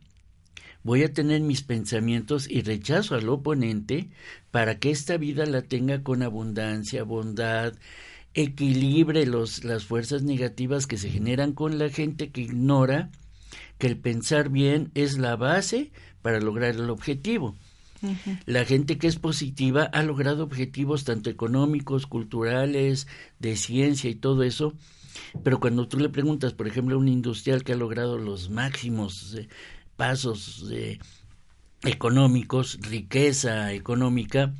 voy 0.83 1.03
a 1.03 1.13
tener 1.13 1.41
mis 1.41 1.61
pensamientos 1.61 2.49
y 2.49 2.61
rechazo 2.61 3.15
al 3.15 3.29
oponente 3.29 4.09
para 4.49 4.79
que 4.79 4.91
esta 4.91 5.17
vida 5.17 5.45
la 5.45 5.61
tenga 5.61 6.03
con 6.03 6.23
abundancia, 6.23 7.03
bondad, 7.03 7.73
equilibre 8.33 9.25
los, 9.25 9.63
las 9.63 9.85
fuerzas 9.85 10.23
negativas 10.23 10.87
que 10.87 10.97
se 10.97 11.09
generan 11.09 11.53
con 11.53 11.77
la 11.77 11.89
gente 11.89 12.29
que 12.29 12.41
ignora 12.41 13.09
que 13.77 13.87
el 13.87 13.97
pensar 13.97 14.49
bien 14.49 14.91
es 14.93 15.17
la 15.17 15.35
base 15.35 15.91
para 16.21 16.39
lograr 16.39 16.75
el 16.75 16.89
objetivo. 16.89 17.55
La 18.45 18.65
gente 18.65 18.97
que 18.97 19.07
es 19.07 19.17
positiva 19.17 19.83
ha 19.83 20.01
logrado 20.01 20.43
objetivos 20.43 21.03
tanto 21.03 21.29
económicos, 21.29 22.07
culturales, 22.07 23.07
de 23.39 23.55
ciencia 23.55 24.09
y 24.09 24.15
todo 24.15 24.41
eso, 24.41 24.73
pero 25.43 25.59
cuando 25.59 25.87
tú 25.87 25.99
le 25.99 26.09
preguntas, 26.09 26.53
por 26.53 26.67
ejemplo, 26.67 26.95
a 26.95 26.99
un 26.99 27.07
industrial 27.07 27.63
que 27.63 27.73
ha 27.73 27.77
logrado 27.77 28.17
los 28.17 28.49
máximos 28.49 29.35
eh, 29.35 29.47
pasos 29.97 30.67
eh, 30.71 30.97
económicos, 31.83 32.79
riqueza 32.81 33.71
económica, 33.73 34.53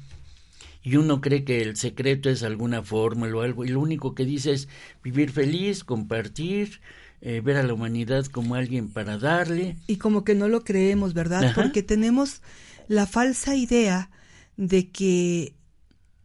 y 0.84 0.96
uno 0.96 1.22
cree 1.22 1.44
que 1.44 1.62
el 1.62 1.76
secreto 1.76 2.30
es 2.30 2.44
alguna 2.44 2.82
fórmula 2.84 3.36
o 3.36 3.42
algo, 3.42 3.66
y 3.66 3.70
lo 3.70 3.80
único 3.80 4.16
que 4.16 4.26
dice 4.26 4.54
es 4.54 4.68
vivir 5.04 5.32
feliz, 5.32 5.84
compartir, 5.84 6.82
eh, 7.22 7.42
ver 7.42 7.58
a 7.58 7.64
la 7.64 7.74
humanidad 7.74 8.26
como 8.26 8.56
alguien 8.56 8.90
para 8.90 9.18
darle. 9.18 9.78
Y 9.88 9.98
como 9.98 10.24
que 10.24 10.34
no 10.34 10.48
lo 10.48 10.64
creemos, 10.64 11.14
¿verdad? 11.14 11.54
Porque 11.54 11.84
tenemos 11.84 12.42
la 12.88 13.06
falsa 13.06 13.56
idea 13.56 14.10
de 14.58 14.90
que 14.90 15.54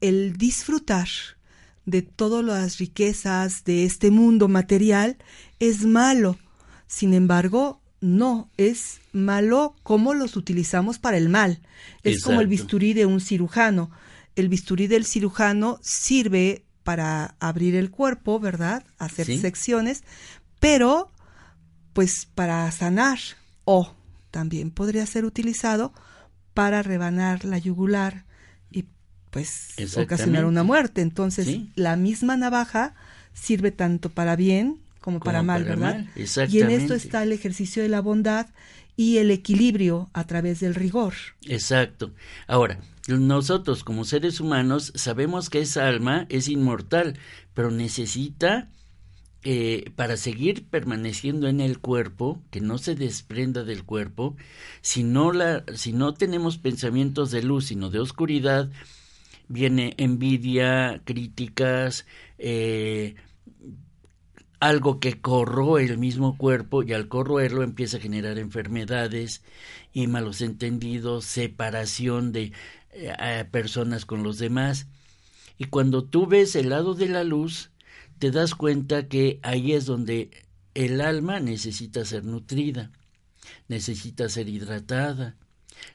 el 0.00 0.36
disfrutar 0.36 1.08
de 1.84 2.02
todas 2.02 2.44
las 2.44 2.78
riquezas 2.78 3.64
de 3.64 3.84
este 3.84 4.10
mundo 4.10 4.48
material 4.48 5.16
es 5.60 5.84
malo. 5.84 6.38
Sin 6.86 7.14
embargo, 7.14 7.80
no, 8.00 8.50
es 8.56 9.00
malo 9.12 9.76
como 9.82 10.14
los 10.14 10.36
utilizamos 10.36 10.98
para 10.98 11.16
el 11.16 11.28
mal. 11.28 11.60
Es 12.02 12.22
como 12.22 12.40
el 12.40 12.46
bisturí 12.46 12.92
de 12.92 13.06
un 13.06 13.20
cirujano. 13.20 13.90
El 14.36 14.48
bisturí 14.48 14.86
del 14.86 15.04
cirujano 15.04 15.78
sirve 15.82 16.64
para 16.84 17.34
abrir 17.40 17.74
el 17.74 17.90
cuerpo, 17.90 18.38
¿verdad? 18.38 18.84
Hacer 18.98 19.26
secciones, 19.38 20.04
pero 20.60 21.10
pues 21.92 22.28
para 22.34 22.70
sanar 22.70 23.18
o 23.64 23.92
también 24.30 24.70
podría 24.70 25.04
ser 25.06 25.24
utilizado 25.24 25.92
para 26.54 26.82
rebanar 26.82 27.44
la 27.44 27.58
yugular 27.58 28.24
y 28.70 28.84
pues 29.30 29.74
ocasionar 29.96 30.44
una 30.44 30.62
muerte. 30.62 31.00
Entonces, 31.00 31.60
la 31.74 31.96
misma 31.96 32.36
navaja 32.36 32.94
sirve 33.32 33.70
tanto 33.70 34.10
para 34.10 34.36
bien 34.36 34.78
como, 35.00 35.20
para 35.20 35.42
mal, 35.42 35.64
¿verdad? 35.64 36.04
Y 36.48 36.60
en 36.60 36.70
esto 36.70 36.94
está 36.94 37.22
el 37.22 37.32
ejercicio 37.32 37.82
de 37.82 37.88
la 37.88 38.00
bondad 38.00 38.46
y 38.96 39.18
el 39.18 39.30
equilibrio 39.30 40.10
a 40.12 40.24
través 40.24 40.60
del 40.60 40.74
rigor. 40.74 41.14
Exacto. 41.42 42.12
Ahora, 42.46 42.78
nosotros 43.08 43.84
como 43.84 44.04
seres 44.04 44.40
humanos 44.40 44.92
sabemos 44.96 45.48
que 45.50 45.60
esa 45.60 45.86
alma 45.86 46.26
es 46.28 46.48
inmortal, 46.48 47.18
pero 47.54 47.70
necesita 47.70 48.70
eh, 49.48 49.92
para 49.94 50.16
seguir 50.16 50.66
permaneciendo 50.66 51.46
en 51.46 51.60
el 51.60 51.78
cuerpo, 51.78 52.42
que 52.50 52.60
no 52.60 52.78
se 52.78 52.96
desprenda 52.96 53.62
del 53.62 53.84
cuerpo, 53.84 54.36
si 54.80 55.04
no, 55.04 55.32
la, 55.32 55.64
si 55.74 55.92
no 55.92 56.14
tenemos 56.14 56.58
pensamientos 56.58 57.30
de 57.30 57.44
luz, 57.44 57.66
sino 57.66 57.90
de 57.90 58.00
oscuridad, 58.00 58.70
viene 59.46 59.94
envidia, 59.98 61.00
críticas, 61.04 62.06
eh, 62.38 63.14
algo 64.58 64.98
que 65.00 65.20
corroe 65.20 65.84
el 65.84 65.98
mismo 65.98 66.36
cuerpo 66.36 66.82
y 66.82 66.92
al 66.92 67.06
corroerlo 67.08 67.62
empieza 67.62 67.98
a 67.98 68.00
generar 68.00 68.38
enfermedades 68.38 69.44
y 69.92 70.08
malos 70.08 70.40
entendidos, 70.40 71.24
separación 71.24 72.32
de 72.32 72.52
eh, 72.96 73.44
personas 73.50 74.04
con 74.04 74.22
los 74.22 74.38
demás. 74.38 74.86
Y 75.58 75.64
cuando 75.64 76.04
tú 76.04 76.26
ves 76.26 76.56
el 76.56 76.70
lado 76.70 76.94
de 76.94 77.08
la 77.08 77.24
luz, 77.24 77.70
te 78.18 78.30
das 78.30 78.54
cuenta 78.54 79.08
que 79.08 79.38
ahí 79.42 79.72
es 79.72 79.86
donde 79.86 80.30
el 80.74 81.00
alma 81.00 81.40
necesita 81.40 82.04
ser 82.04 82.24
nutrida, 82.24 82.90
necesita 83.68 84.28
ser 84.28 84.48
hidratada, 84.48 85.36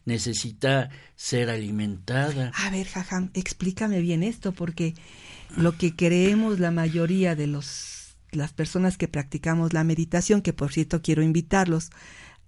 necesita 0.05 0.89
ser 1.15 1.49
alimentada. 1.49 2.51
A 2.55 2.69
ver, 2.69 2.87
Jajam, 2.87 3.31
explícame 3.33 4.01
bien 4.01 4.23
esto, 4.23 4.51
porque 4.51 4.95
lo 5.55 5.77
que 5.77 5.95
creemos 5.95 6.59
la 6.59 6.71
mayoría 6.71 7.35
de 7.35 7.47
los 7.47 7.99
las 8.31 8.53
personas 8.53 8.97
que 8.97 9.09
practicamos 9.09 9.73
la 9.73 9.83
meditación, 9.83 10.41
que 10.41 10.53
por 10.53 10.71
cierto 10.71 11.01
quiero 11.01 11.21
invitarlos 11.21 11.89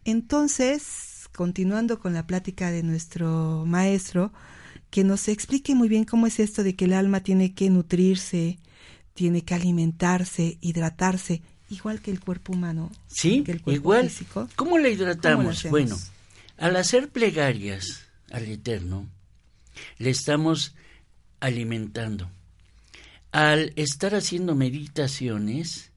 Entonces, 0.06 1.30
continuando 1.36 2.00
con 2.00 2.14
la 2.14 2.26
plática 2.26 2.72
de 2.72 2.84
nuestro 2.84 3.66
maestro, 3.66 4.32
que 4.90 5.04
nos 5.04 5.28
explique 5.28 5.76
muy 5.76 5.90
bien 5.90 6.04
cómo 6.04 6.28
es 6.28 6.40
esto 6.40 6.64
de 6.64 6.76
que 6.76 6.86
el 6.86 6.94
alma 6.94 7.22
tiene 7.22 7.54
que 7.54 7.70
nutrirse, 7.70 8.60
tiene 9.14 9.44
que 9.44 9.54
alimentarse, 9.54 10.58
hidratarse, 10.62 11.42
igual 11.70 12.02
que 12.02 12.12
el 12.12 12.20
cuerpo 12.20 12.54
humano. 12.54 12.92
Sí, 13.08 13.44
igual. 13.68 14.12
¿Cómo 14.56 14.78
le 14.78 14.92
hidratamos? 14.92 15.70
bueno, 15.70 15.98
al 16.58 16.76
hacer 16.76 17.10
plegarias 17.10 18.06
al 18.32 18.46
Eterno, 18.46 19.08
le 19.98 20.10
estamos 20.10 20.76
alimentando. 21.40 22.30
Al 23.32 23.74
estar 23.76 24.14
haciendo 24.14 24.56
meditaciones 24.56 25.92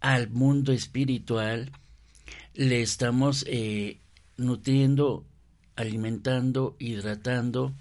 al 0.00 0.28
mundo 0.28 0.72
espiritual, 0.72 1.72
le 2.54 2.82
estamos 2.82 3.44
eh, 3.48 3.98
nutriendo, 4.36 5.24
alimentando, 5.76 6.76
hidratando, 6.78 7.74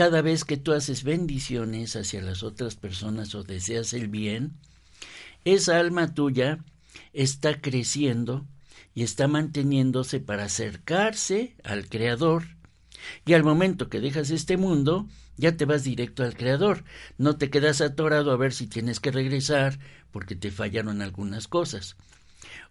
cada 0.00 0.22
vez 0.22 0.46
que 0.46 0.56
tú 0.56 0.72
haces 0.72 1.04
bendiciones 1.04 1.94
hacia 1.94 2.22
las 2.22 2.42
otras 2.42 2.74
personas 2.74 3.34
o 3.34 3.42
deseas 3.42 3.92
el 3.92 4.08
bien, 4.08 4.54
esa 5.44 5.78
alma 5.78 6.14
tuya 6.14 6.64
está 7.12 7.60
creciendo 7.60 8.46
y 8.94 9.02
está 9.02 9.28
manteniéndose 9.28 10.18
para 10.18 10.44
acercarse 10.44 11.54
al 11.64 11.86
Creador. 11.86 12.44
Y 13.26 13.34
al 13.34 13.44
momento 13.44 13.90
que 13.90 14.00
dejas 14.00 14.30
este 14.30 14.56
mundo, 14.56 15.06
ya 15.36 15.58
te 15.58 15.66
vas 15.66 15.84
directo 15.84 16.22
al 16.22 16.34
Creador. 16.34 16.82
No 17.18 17.36
te 17.36 17.50
quedas 17.50 17.82
atorado 17.82 18.32
a 18.32 18.38
ver 18.38 18.54
si 18.54 18.66
tienes 18.66 19.00
que 19.00 19.10
regresar 19.10 19.78
porque 20.12 20.34
te 20.34 20.50
fallaron 20.50 21.02
algunas 21.02 21.46
cosas 21.46 21.98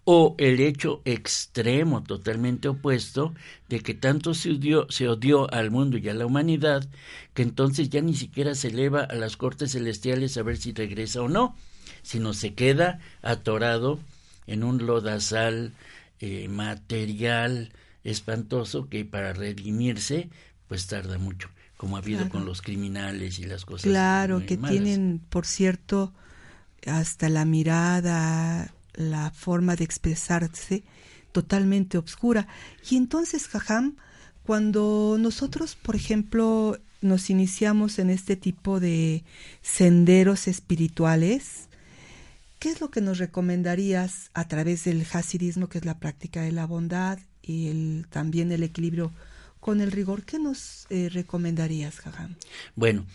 o 0.05 0.35
el 0.37 0.59
hecho 0.59 1.01
extremo 1.05 2.03
totalmente 2.03 2.67
opuesto 2.67 3.33
de 3.67 3.81
que 3.81 3.93
tanto 3.93 4.33
se 4.33 4.51
odió, 4.51 4.87
se 4.89 5.07
odió 5.07 5.51
al 5.53 5.71
mundo 5.71 5.97
y 5.97 6.09
a 6.09 6.13
la 6.13 6.25
humanidad 6.25 6.87
que 7.33 7.43
entonces 7.43 7.89
ya 7.89 8.01
ni 8.01 8.15
siquiera 8.15 8.55
se 8.55 8.69
eleva 8.69 9.03
a 9.03 9.15
las 9.15 9.37
cortes 9.37 9.73
celestiales 9.73 10.37
a 10.37 10.43
ver 10.43 10.57
si 10.57 10.73
regresa 10.73 11.21
o 11.21 11.29
no, 11.29 11.55
sino 12.01 12.33
se 12.33 12.53
queda 12.53 12.99
atorado 13.21 13.99
en 14.47 14.63
un 14.63 14.85
lodazal 14.85 15.73
eh, 16.19 16.47
material 16.47 17.71
espantoso 18.03 18.89
que 18.89 19.05
para 19.05 19.33
redimirse 19.33 20.29
pues 20.67 20.87
tarda 20.87 21.17
mucho 21.17 21.49
como 21.77 21.95
ha 21.95 21.99
habido 21.99 22.29
con 22.29 22.45
los 22.45 22.61
criminales 22.61 23.39
y 23.39 23.43
las 23.43 23.63
cosas 23.63 23.83
claro 23.83 24.45
que 24.45 24.57
tienen 24.57 25.21
por 25.29 25.45
cierto 25.45 26.13
hasta 26.85 27.29
la 27.29 27.45
mirada 27.45 28.73
la 28.99 29.31
forma 29.31 29.75
de 29.75 29.85
expresarse 29.85 30.83
totalmente 31.31 31.97
obscura. 31.97 32.47
Y 32.89 32.97
entonces, 32.97 33.47
Jajam, 33.47 33.95
cuando 34.43 35.17
nosotros, 35.19 35.75
por 35.75 35.95
ejemplo, 35.95 36.77
nos 37.01 37.29
iniciamos 37.29 37.97
en 37.97 38.09
este 38.09 38.35
tipo 38.35 38.79
de 38.79 39.23
senderos 39.61 40.47
espirituales, 40.47 41.69
¿qué 42.59 42.69
es 42.69 42.81
lo 42.81 42.91
que 42.91 42.99
nos 42.99 43.19
recomendarías 43.19 44.31
a 44.33 44.47
través 44.47 44.83
del 44.83 45.05
hasidismo, 45.11 45.69
que 45.69 45.77
es 45.77 45.85
la 45.85 45.99
práctica 45.99 46.41
de 46.41 46.51
la 46.51 46.65
bondad 46.65 47.19
y 47.41 47.69
el, 47.69 48.05
también 48.09 48.51
el 48.51 48.63
equilibrio 48.63 49.13
con 49.61 49.79
el 49.79 49.91
rigor? 49.91 50.25
¿Qué 50.25 50.39
nos 50.39 50.87
eh, 50.89 51.09
recomendarías, 51.09 51.99
Jajam? 51.99 52.35
Bueno, 52.75 53.05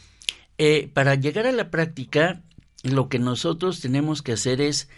eh, 0.57 0.89
para 0.95 1.15
llegar 1.15 1.47
a 1.47 1.53
la 1.53 1.71
práctica, 1.71 2.41
lo 2.83 3.11
que 3.11 3.19
nosotros 3.19 3.81
tenemos 3.81 4.23
que 4.23 4.33
hacer 4.33 4.63
es 4.63 4.89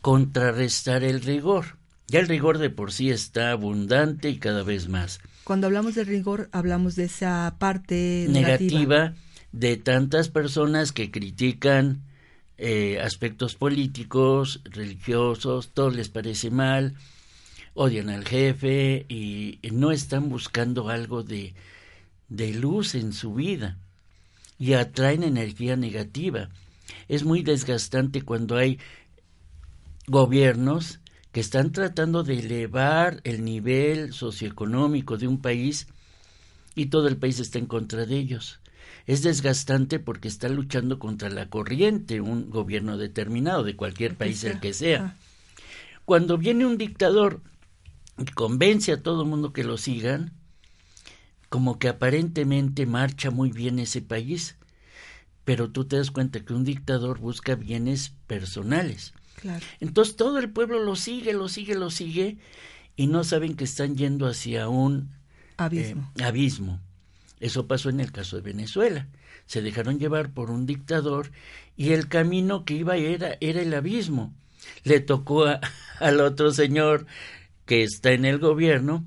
contrarrestar 0.00 1.04
el 1.04 1.20
rigor. 1.20 1.76
Ya 2.06 2.20
el 2.20 2.28
rigor 2.28 2.58
de 2.58 2.70
por 2.70 2.92
sí 2.92 3.10
está 3.10 3.52
abundante 3.52 4.30
y 4.30 4.38
cada 4.38 4.62
vez 4.62 4.88
más. 4.88 5.20
Cuando 5.44 5.66
hablamos 5.66 5.94
de 5.94 6.04
rigor, 6.04 6.48
hablamos 6.52 6.96
de 6.96 7.04
esa 7.04 7.54
parte 7.58 8.26
negativa, 8.28 9.14
de 9.52 9.76
tantas 9.76 10.28
personas 10.28 10.92
que 10.92 11.10
critican 11.10 12.02
eh, 12.58 13.00
aspectos 13.00 13.54
políticos, 13.54 14.60
religiosos, 14.64 15.70
todo 15.72 15.90
les 15.90 16.08
parece 16.08 16.50
mal, 16.50 16.94
odian 17.74 18.10
al 18.10 18.24
jefe 18.24 19.06
y 19.08 19.58
no 19.72 19.92
están 19.92 20.28
buscando 20.28 20.88
algo 20.88 21.22
de, 21.22 21.54
de 22.28 22.54
luz 22.54 22.94
en 22.94 23.12
su 23.12 23.34
vida 23.34 23.76
y 24.58 24.74
atraen 24.74 25.22
energía 25.22 25.76
negativa. 25.76 26.48
Es 27.08 27.24
muy 27.24 27.42
desgastante 27.42 28.22
cuando 28.22 28.56
hay 28.56 28.78
gobiernos 30.06 31.00
que 31.32 31.40
están 31.40 31.72
tratando 31.72 32.22
de 32.22 32.38
elevar 32.38 33.20
el 33.24 33.44
nivel 33.44 34.12
socioeconómico 34.12 35.16
de 35.16 35.28
un 35.28 35.40
país 35.40 35.86
y 36.74 36.86
todo 36.86 37.08
el 37.08 37.16
país 37.16 37.38
está 37.38 37.58
en 37.58 37.66
contra 37.66 38.06
de 38.06 38.16
ellos. 38.16 38.60
Es 39.06 39.22
desgastante 39.22 39.98
porque 39.98 40.28
está 40.28 40.48
luchando 40.48 40.98
contra 40.98 41.30
la 41.30 41.48
corriente 41.48 42.20
un 42.20 42.50
gobierno 42.50 42.96
determinado 42.96 43.62
de 43.62 43.76
cualquier 43.76 44.16
país 44.16 44.42
el 44.44 44.60
que 44.60 44.72
sea. 44.72 45.16
Cuando 46.04 46.38
viene 46.38 46.66
un 46.66 46.76
dictador 46.76 47.40
y 48.18 48.24
convence 48.24 48.92
a 48.92 49.02
todo 49.02 49.22
el 49.22 49.28
mundo 49.28 49.52
que 49.52 49.64
lo 49.64 49.78
sigan, 49.78 50.32
como 51.48 51.78
que 51.78 51.88
aparentemente 51.88 52.86
marcha 52.86 53.30
muy 53.30 53.50
bien 53.50 53.78
ese 53.78 54.02
país, 54.02 54.56
pero 55.44 55.70
tú 55.70 55.84
te 55.84 55.96
das 55.96 56.10
cuenta 56.10 56.40
que 56.40 56.52
un 56.52 56.64
dictador 56.64 57.18
busca 57.18 57.54
bienes 57.54 58.12
personales 58.26 59.14
entonces 59.80 60.16
todo 60.16 60.38
el 60.38 60.50
pueblo 60.50 60.82
lo 60.82 60.96
sigue, 60.96 61.32
lo 61.32 61.48
sigue, 61.48 61.74
lo 61.74 61.90
sigue 61.90 62.38
y 62.96 63.06
no 63.06 63.24
saben 63.24 63.56
que 63.56 63.64
están 63.64 63.96
yendo 63.96 64.26
hacia 64.26 64.68
un 64.68 65.10
abismo. 65.56 66.10
Eh, 66.16 66.24
abismo. 66.24 66.80
Eso 67.40 67.66
pasó 67.66 67.88
en 67.88 68.00
el 68.00 68.12
caso 68.12 68.36
de 68.36 68.42
Venezuela. 68.42 69.08
Se 69.46 69.62
dejaron 69.62 69.98
llevar 69.98 70.30
por 70.32 70.50
un 70.50 70.66
dictador 70.66 71.30
y 71.76 71.92
el 71.92 72.08
camino 72.08 72.64
que 72.64 72.74
iba 72.74 72.96
era, 72.96 73.36
era 73.40 73.62
el 73.62 73.72
abismo. 73.74 74.34
Le 74.84 75.00
tocó 75.00 75.46
al 76.00 76.20
otro 76.20 76.52
señor 76.52 77.06
que 77.64 77.82
está 77.82 78.12
en 78.12 78.24
el 78.24 78.38
gobierno 78.38 79.04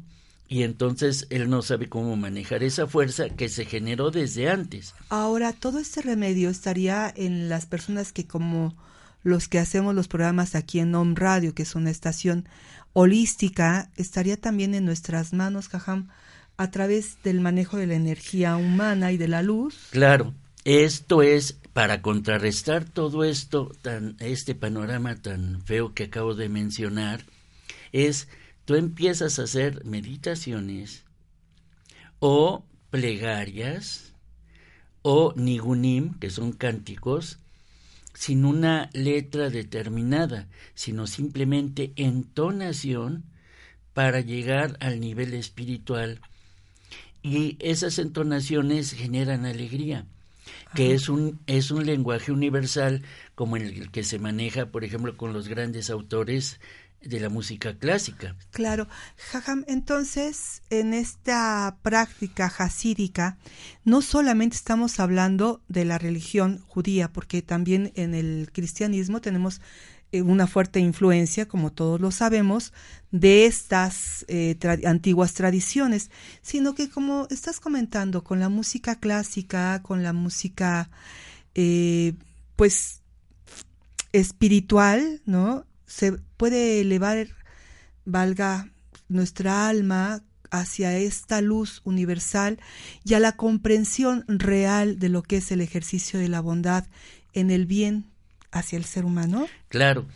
y 0.48 0.64
entonces 0.64 1.28
él 1.30 1.50
no 1.50 1.62
sabe 1.62 1.90
cómo 1.90 2.16
manejar 2.16 2.64
esa 2.64 2.88
fuerza 2.88 3.30
que 3.30 3.50
se 3.50 3.66
generó 3.66 4.12
desde 4.12 4.50
antes. 4.50 4.94
Ahora, 5.10 5.54
todo 5.54 5.80
este 5.80 6.02
remedio 6.02 6.50
estaría 6.50 7.12
en 7.16 7.50
las 7.50 7.66
personas 7.66 8.14
que 8.14 8.28
como 8.28 8.76
los 9.24 9.48
que 9.48 9.60
hacemos 9.60 9.96
los 9.96 10.08
programas 10.08 10.56
aquí 10.56 10.80
en 10.80 10.94
Home 10.94 11.16
Radio, 11.16 11.56
que 11.56 11.64
es 11.64 11.76
una 11.76 11.90
estación 11.90 12.48
holística, 12.94 13.90
estaría 13.96 14.38
también 14.38 14.76
en 14.76 14.86
nuestras 14.86 15.34
manos, 15.34 15.70
Jajam, 15.70 16.10
a 16.58 16.70
través 16.70 17.18
del 17.24 17.42
manejo 17.42 17.78
de 17.78 17.88
la 17.88 17.96
energía 17.96 18.56
humana 18.58 19.12
y 19.12 19.18
de 19.18 19.28
la 19.28 19.42
luz. 19.42 19.88
Claro, 19.92 20.34
esto 20.66 21.24
es 21.24 21.58
para 21.74 22.02
contrarrestar 22.02 22.86
todo 22.86 23.24
esto, 23.24 23.72
este 24.20 24.54
panorama 24.54 25.16
tan 25.16 25.62
feo 25.64 25.94
que 25.94 26.04
acabo 26.04 26.36
de 26.36 26.50
mencionar, 26.50 27.26
es 27.92 28.28
tú 28.66 28.76
empiezas 28.76 29.40
a 29.40 29.44
hacer 29.44 29.84
meditaciones 29.84 31.04
o 32.20 32.64
plegarias 32.92 34.14
o 35.02 35.34
nigunim, 35.36 36.14
que 36.20 36.30
son 36.30 36.54
cánticos, 36.54 37.40
sin 38.14 38.46
una 38.46 38.90
letra 38.94 39.50
determinada, 39.50 40.48
sino 40.76 41.08
simplemente 41.08 41.94
entonación 41.96 43.24
para 43.94 44.22
llegar 44.22 44.78
al 44.80 45.00
nivel 45.00 45.34
espiritual. 45.34 46.22
Y 47.22 47.58
esas 47.60 48.00
entonaciones 48.00 48.92
generan 48.92 49.46
alegría, 49.46 50.06
que 50.76 50.94
es 50.94 51.10
un, 51.10 51.40
es 51.48 51.72
un 51.72 51.86
lenguaje 51.86 52.32
universal 52.32 53.02
como 53.36 53.56
el 53.56 53.92
que 53.92 54.04
se 54.04 54.20
maneja, 54.20 54.68
por 54.68 54.84
ejemplo, 54.84 55.16
con 55.16 55.34
los 55.34 55.48
grandes 55.48 55.90
autores 55.90 56.60
de 57.04 57.20
la 57.20 57.30
música 57.30 57.78
clásica. 57.78 58.36
Claro, 58.52 58.88
Jajam, 59.18 59.66
entonces 59.68 60.62
en 60.70 60.94
esta 60.94 61.78
práctica 61.82 62.52
hasídica 62.58 63.38
no 63.84 64.02
solamente 64.02 64.56
estamos 64.56 65.00
hablando 65.00 65.62
de 65.68 65.86
la 65.86 65.98
religión 65.98 66.64
judía, 66.68 67.12
porque 67.12 67.42
también 67.42 67.92
en 67.96 68.14
el 68.14 68.50
cristianismo 68.54 69.22
tenemos 69.22 69.62
eh, 70.14 70.22
una 70.22 70.46
fuerte 70.46 70.80
influencia, 70.80 71.48
como 71.48 71.72
todos 71.72 72.00
lo 72.00 72.12
sabemos, 72.12 72.72
de 73.12 73.46
estas 73.48 74.26
eh, 74.28 74.58
antiguas 74.86 75.34
tradiciones, 75.34 76.12
sino 76.44 76.76
que 76.76 76.88
como 76.88 77.28
estás 77.32 77.60
comentando, 77.60 78.24
con 78.24 78.40
la 78.40 78.48
música 78.48 79.00
clásica, 79.00 79.82
con 79.82 80.04
la 80.04 80.14
música, 80.14 80.92
eh, 81.56 82.14
pues, 82.56 83.02
espiritual, 84.12 85.22
¿no? 85.26 85.66
Se 85.94 86.14
puede 86.38 86.82
elevar, 86.82 87.28
valga 88.04 88.72
nuestra 89.10 89.68
alma 89.68 90.24
hacia 90.50 90.98
esta 90.98 91.40
luz 91.40 91.82
universal 91.84 92.60
y 93.06 93.14
a 93.14 93.20
la 93.20 93.34
comprensión 93.34 94.26
real 94.28 94.98
de 94.98 95.10
lo 95.10 95.22
que 95.22 95.38
es 95.38 95.52
el 95.52 95.62
ejercicio 95.62 96.20
de 96.20 96.30
la 96.30 96.42
bondad 96.42 96.88
en 97.34 97.52
el 97.52 97.68
bien 97.68 98.06
hacia 98.52 98.78
el 98.78 98.86
ser 98.86 99.06
humano? 99.06 99.48
Claro. 99.70 100.08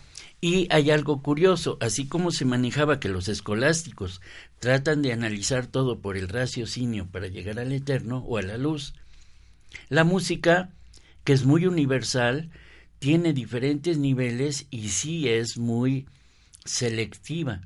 Y 0.42 0.68
hay 0.72 0.90
algo 0.90 1.22
curioso, 1.22 1.78
así 1.80 2.08
como 2.08 2.32
se 2.32 2.46
manejaba 2.46 3.00
que 3.00 3.10
los 3.10 3.28
escolásticos 3.28 4.20
tratan 4.60 5.04
de 5.04 5.14
analizar 5.14 5.68
todo 5.68 6.00
por 6.00 6.18
el 6.18 6.28
raciocinio 6.28 7.06
para 7.06 7.28
llegar 7.28 7.60
al 7.60 7.72
eterno 7.72 8.18
o 8.20 8.38
a 8.38 8.42
la 8.42 8.58
luz, 8.58 8.96
la 9.90 10.04
música, 10.04 10.72
que 11.24 11.34
es 11.34 11.46
muy 11.46 11.68
universal, 11.68 12.50
tiene 13.00 13.34
diferentes 13.34 13.98
niveles 13.98 14.68
y 14.70 14.90
sí 14.90 15.28
es 15.30 15.58
muy 15.58 16.08
selectiva. 16.66 17.62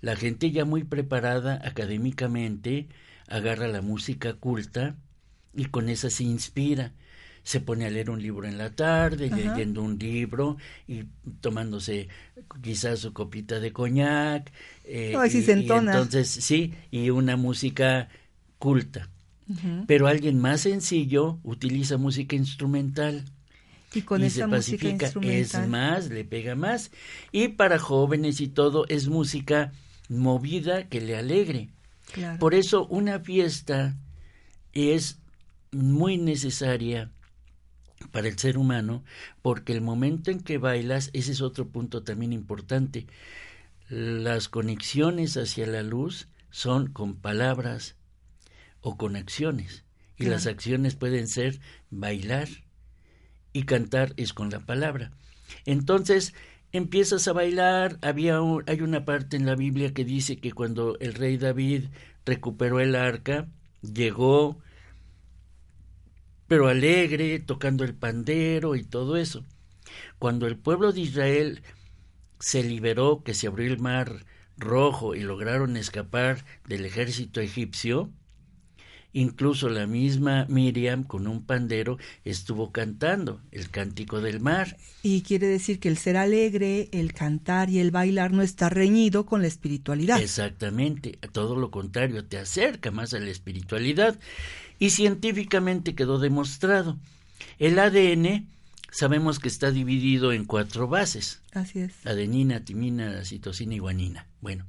La 0.00 0.16
gente 0.16 0.50
ya 0.50 0.64
muy 0.64 0.84
preparada 0.84 1.60
académicamente 1.64 2.88
agarra 3.28 3.68
la 3.68 3.80
música 3.80 4.34
culta 4.34 4.96
y 5.54 5.66
con 5.66 5.88
esa 5.88 6.10
se 6.10 6.24
inspira. 6.24 6.92
Se 7.42 7.60
pone 7.60 7.84
a 7.84 7.90
leer 7.90 8.08
un 8.08 8.22
libro 8.22 8.46
en 8.46 8.56
la 8.56 8.70
tarde, 8.70 9.30
leyendo 9.30 9.82
un 9.82 9.98
libro 9.98 10.56
y 10.88 11.04
tomándose 11.40 12.08
quizás 12.62 13.00
su 13.00 13.12
copita 13.12 13.60
de 13.60 13.72
coñac. 13.72 14.50
Eh, 14.84 15.14
se 15.28 15.52
entona. 15.52 15.92
entonces, 15.92 16.28
sí, 16.28 16.72
y 16.90 17.10
una 17.10 17.36
música 17.36 18.08
culta. 18.58 19.10
Pero 19.86 20.06
alguien 20.06 20.38
más 20.38 20.62
sencillo 20.62 21.38
utiliza 21.42 21.98
música 21.98 22.34
instrumental 22.34 23.24
y 23.94 24.02
con 24.02 24.22
esa 24.22 24.46
música 24.46 24.88
es 25.22 25.68
más, 25.68 26.08
le 26.08 26.24
pega 26.24 26.54
más. 26.54 26.90
Y 27.32 27.48
para 27.48 27.78
jóvenes 27.78 28.40
y 28.40 28.48
todo 28.48 28.86
es 28.88 29.08
música 29.08 29.72
movida 30.08 30.88
que 30.88 31.00
le 31.00 31.16
alegre. 31.16 31.70
Por 32.38 32.54
eso 32.54 32.86
una 32.86 33.20
fiesta 33.20 33.96
es 34.72 35.18
muy 35.72 36.18
necesaria 36.18 37.10
para 38.12 38.28
el 38.28 38.38
ser 38.38 38.58
humano, 38.58 39.04
porque 39.42 39.72
el 39.72 39.80
momento 39.80 40.30
en 40.30 40.40
que 40.40 40.58
bailas, 40.58 41.10
ese 41.12 41.32
es 41.32 41.40
otro 41.40 41.68
punto 41.68 42.02
también 42.02 42.32
importante, 42.32 43.06
las 43.88 44.48
conexiones 44.48 45.36
hacia 45.36 45.66
la 45.66 45.82
luz 45.82 46.28
son 46.50 46.92
con 46.92 47.16
palabras 47.16 47.96
o 48.80 48.96
con 48.96 49.16
acciones, 49.16 49.84
y 50.16 50.26
las 50.26 50.46
acciones 50.46 50.94
pueden 50.94 51.26
ser 51.26 51.60
bailar, 51.90 52.48
y 53.54 53.62
cantar 53.62 54.12
es 54.18 54.34
con 54.34 54.50
la 54.50 54.60
palabra. 54.60 55.12
Entonces 55.64 56.34
empiezas 56.72 57.26
a 57.26 57.32
bailar, 57.32 57.98
había 58.02 58.40
hay 58.66 58.82
una 58.82 59.06
parte 59.06 59.36
en 59.36 59.46
la 59.46 59.54
Biblia 59.54 59.94
que 59.94 60.04
dice 60.04 60.36
que 60.36 60.52
cuando 60.52 60.98
el 60.98 61.14
rey 61.14 61.38
David 61.38 61.84
recuperó 62.26 62.80
el 62.80 62.96
arca, 62.96 63.46
llegó 63.80 64.58
pero 66.46 66.68
alegre, 66.68 67.38
tocando 67.38 67.84
el 67.84 67.94
pandero 67.94 68.76
y 68.76 68.84
todo 68.84 69.16
eso. 69.16 69.44
Cuando 70.18 70.46
el 70.46 70.56
pueblo 70.56 70.92
de 70.92 71.00
Israel 71.00 71.62
se 72.38 72.62
liberó, 72.62 73.22
que 73.22 73.34
se 73.34 73.46
abrió 73.46 73.72
el 73.72 73.80
mar 73.80 74.26
rojo 74.56 75.14
y 75.14 75.20
lograron 75.20 75.76
escapar 75.76 76.44
del 76.66 76.84
ejército 76.84 77.40
egipcio, 77.40 78.10
Incluso 79.16 79.68
la 79.68 79.86
misma 79.86 80.44
Miriam 80.48 81.04
con 81.04 81.28
un 81.28 81.44
pandero 81.44 81.98
estuvo 82.24 82.72
cantando 82.72 83.40
el 83.52 83.70
cántico 83.70 84.20
del 84.20 84.40
mar. 84.40 84.76
Y 85.04 85.22
quiere 85.22 85.46
decir 85.46 85.78
que 85.78 85.88
el 85.88 85.98
ser 85.98 86.16
alegre, 86.16 86.88
el 86.90 87.12
cantar 87.12 87.70
y 87.70 87.78
el 87.78 87.92
bailar 87.92 88.32
no 88.32 88.42
está 88.42 88.70
reñido 88.70 89.24
con 89.24 89.40
la 89.40 89.46
espiritualidad. 89.46 90.20
Exactamente, 90.20 91.16
todo 91.30 91.54
lo 91.54 91.70
contrario, 91.70 92.24
te 92.24 92.38
acerca 92.38 92.90
más 92.90 93.14
a 93.14 93.20
la 93.20 93.30
espiritualidad. 93.30 94.18
Y 94.80 94.90
científicamente 94.90 95.94
quedó 95.94 96.18
demostrado. 96.18 96.98
El 97.60 97.78
ADN 97.78 98.48
sabemos 98.90 99.38
que 99.38 99.46
está 99.46 99.70
dividido 99.70 100.32
en 100.32 100.44
cuatro 100.44 100.88
bases. 100.88 101.40
Así 101.52 101.78
es. 101.78 102.04
Adenina, 102.04 102.64
timina, 102.64 103.24
citosina 103.24 103.76
y 103.76 103.78
guanina. 103.78 104.26
Bueno, 104.40 104.66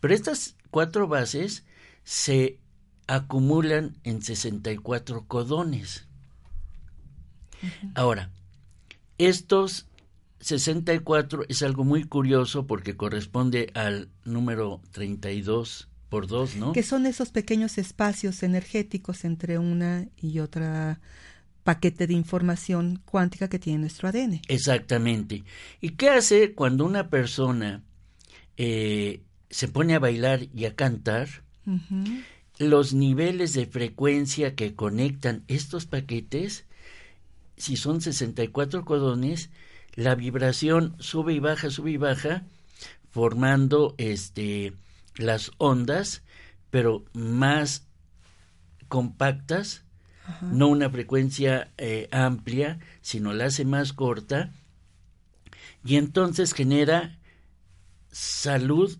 pero 0.00 0.12
estas 0.12 0.54
cuatro 0.70 1.08
bases 1.08 1.64
se 2.04 2.58
acumulan 3.10 3.98
en 4.04 4.22
64 4.22 5.26
codones. 5.26 6.06
Ahora, 7.94 8.30
estos 9.18 9.88
64 10.38 11.44
es 11.48 11.62
algo 11.64 11.82
muy 11.82 12.04
curioso 12.04 12.68
porque 12.68 12.96
corresponde 12.96 13.72
al 13.74 14.10
número 14.24 14.80
32 14.92 15.88
por 16.08 16.28
2, 16.28 16.56
¿no? 16.56 16.72
Que 16.72 16.84
son 16.84 17.04
esos 17.04 17.30
pequeños 17.30 17.78
espacios 17.78 18.44
energéticos 18.44 19.24
entre 19.24 19.58
una 19.58 20.06
y 20.16 20.38
otra 20.38 21.00
paquete 21.64 22.06
de 22.06 22.14
información 22.14 23.02
cuántica 23.04 23.48
que 23.48 23.58
tiene 23.58 23.80
nuestro 23.80 24.08
ADN. 24.08 24.40
Exactamente. 24.46 25.42
¿Y 25.80 25.90
qué 25.90 26.10
hace 26.10 26.54
cuando 26.54 26.84
una 26.84 27.10
persona 27.10 27.82
eh, 28.56 29.20
se 29.50 29.66
pone 29.66 29.94
a 29.94 29.98
bailar 29.98 30.46
y 30.54 30.64
a 30.66 30.76
cantar? 30.76 31.28
Los 32.60 32.92
niveles 32.92 33.54
de 33.54 33.64
frecuencia 33.64 34.54
que 34.54 34.74
conectan 34.74 35.44
estos 35.48 35.86
paquetes, 35.86 36.66
si 37.56 37.76
son 37.76 38.02
64 38.02 38.84
codones, 38.84 39.48
la 39.94 40.14
vibración 40.14 40.94
sube 40.98 41.32
y 41.32 41.38
baja, 41.38 41.70
sube 41.70 41.92
y 41.92 41.96
baja, 41.96 42.44
formando 43.10 43.94
este 43.96 44.74
las 45.16 45.52
ondas, 45.56 46.22
pero 46.70 47.06
más 47.14 47.86
compactas, 48.88 49.84
no 50.42 50.68
una 50.68 50.90
frecuencia 50.90 51.72
eh, 51.78 52.08
amplia, 52.12 52.78
sino 53.00 53.32
la 53.32 53.46
hace 53.46 53.64
más 53.64 53.94
corta, 53.94 54.52
y 55.82 55.96
entonces 55.96 56.52
genera 56.52 57.18
salud 58.12 58.98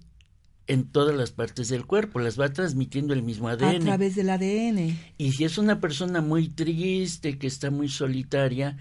en 0.66 0.85
todas 0.85 1.16
las 1.16 1.33
partes 1.33 1.68
del 1.68 1.87
cuerpo, 1.87 2.20
las 2.20 2.38
va 2.38 2.53
transmitiendo 2.53 3.12
el 3.12 3.23
mismo 3.23 3.49
ADN. 3.49 3.77
A 3.77 3.79
través 3.79 4.14
del 4.14 4.31
ADN. 4.31 4.96
Y 5.18 5.33
si 5.33 5.44
es 5.44 5.59
una 5.59 5.81
persona 5.81 6.20
muy 6.20 6.49
triste, 6.49 7.38
que 7.38 7.46
está 7.46 7.70
muy 7.70 7.88
solitaria, 7.88 8.77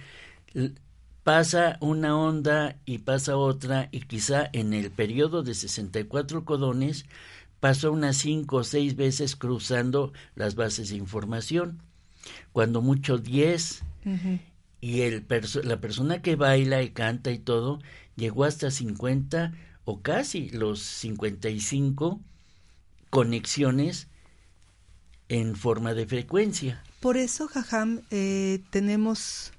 pasa 1.23 1.77
una 1.81 2.17
onda 2.17 2.77
y 2.85 2.99
pasa 2.99 3.37
otra 3.37 3.89
y 3.91 4.01
quizá 4.01 4.49
en 4.53 4.73
el 4.73 4.91
periodo 4.91 5.43
de 5.43 5.53
64 5.53 6.45
codones 6.45 7.05
pasó 7.59 7.91
unas 7.91 8.17
cinco 8.17 8.57
o 8.57 8.63
seis 8.63 8.95
veces 8.95 9.35
cruzando 9.35 10.13
las 10.35 10.55
bases 10.55 10.89
de 10.89 10.95
información. 10.95 11.83
Cuando 12.51 12.81
mucho 12.81 13.17
10 13.17 13.83
y 14.81 15.01
el 15.01 15.25
la 15.63 15.81
persona 15.81 16.21
que 16.21 16.35
baila 16.35 16.81
y 16.81 16.89
canta 16.91 17.31
y 17.31 17.39
todo 17.39 17.79
llegó 18.15 18.45
hasta 18.45 18.71
50 18.71 19.53
o 19.85 20.01
casi 20.01 20.49
los 20.49 20.81
55 20.81 22.19
conexiones 23.09 24.07
en 25.29 25.55
forma 25.55 25.93
de 25.93 26.05
frecuencia. 26.05 26.83
Por 26.99 27.17
eso, 27.17 27.47
Jajam, 27.47 28.01
eh, 28.11 28.61
tenemos 28.71 29.53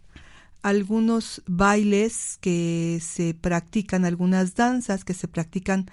algunos 0.63 1.43
bailes 1.47 2.39
que 2.41 3.01
se 3.03 3.35
practican, 3.35 4.05
algunas 4.05 4.55
danzas 4.55 5.05
que 5.05 5.15
se 5.15 5.29
practican 5.29 5.91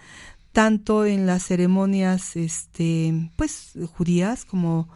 tanto 0.51 1.05
en 1.05 1.25
las 1.25 1.43
ceremonias 1.43 2.35
este 2.35 3.31
pues 3.35 3.73
judías 3.95 4.43
como 4.43 4.89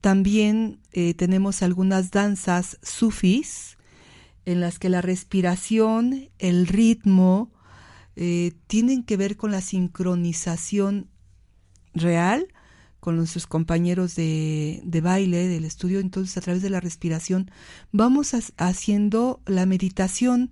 también 0.00 0.80
eh, 0.92 1.14
tenemos 1.14 1.62
algunas 1.62 2.10
danzas 2.10 2.78
sufis 2.82 3.78
en 4.44 4.60
las 4.60 4.78
que 4.78 4.90
la 4.90 5.00
respiración, 5.00 6.28
el 6.38 6.66
ritmo, 6.66 7.50
eh, 8.16 8.52
tienen 8.66 9.02
que 9.02 9.16
ver 9.16 9.36
con 9.36 9.50
la 9.50 9.60
sincronización 9.60 11.08
real 11.94 12.48
con 13.00 13.16
nuestros 13.16 13.46
compañeros 13.46 14.16
de, 14.16 14.80
de, 14.82 15.00
baile 15.02 15.46
del 15.46 15.66
estudio, 15.66 16.00
entonces 16.00 16.38
a 16.38 16.40
través 16.40 16.62
de 16.62 16.70
la 16.70 16.80
respiración 16.80 17.50
vamos 17.92 18.34
haciendo 18.56 19.42
la 19.44 19.66
meditación 19.66 20.50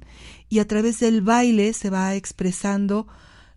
y 0.50 0.58
a 0.58 0.66
través 0.66 1.00
del 1.00 1.22
baile 1.22 1.72
se 1.72 1.88
va 1.88 2.14
expresando 2.14 3.08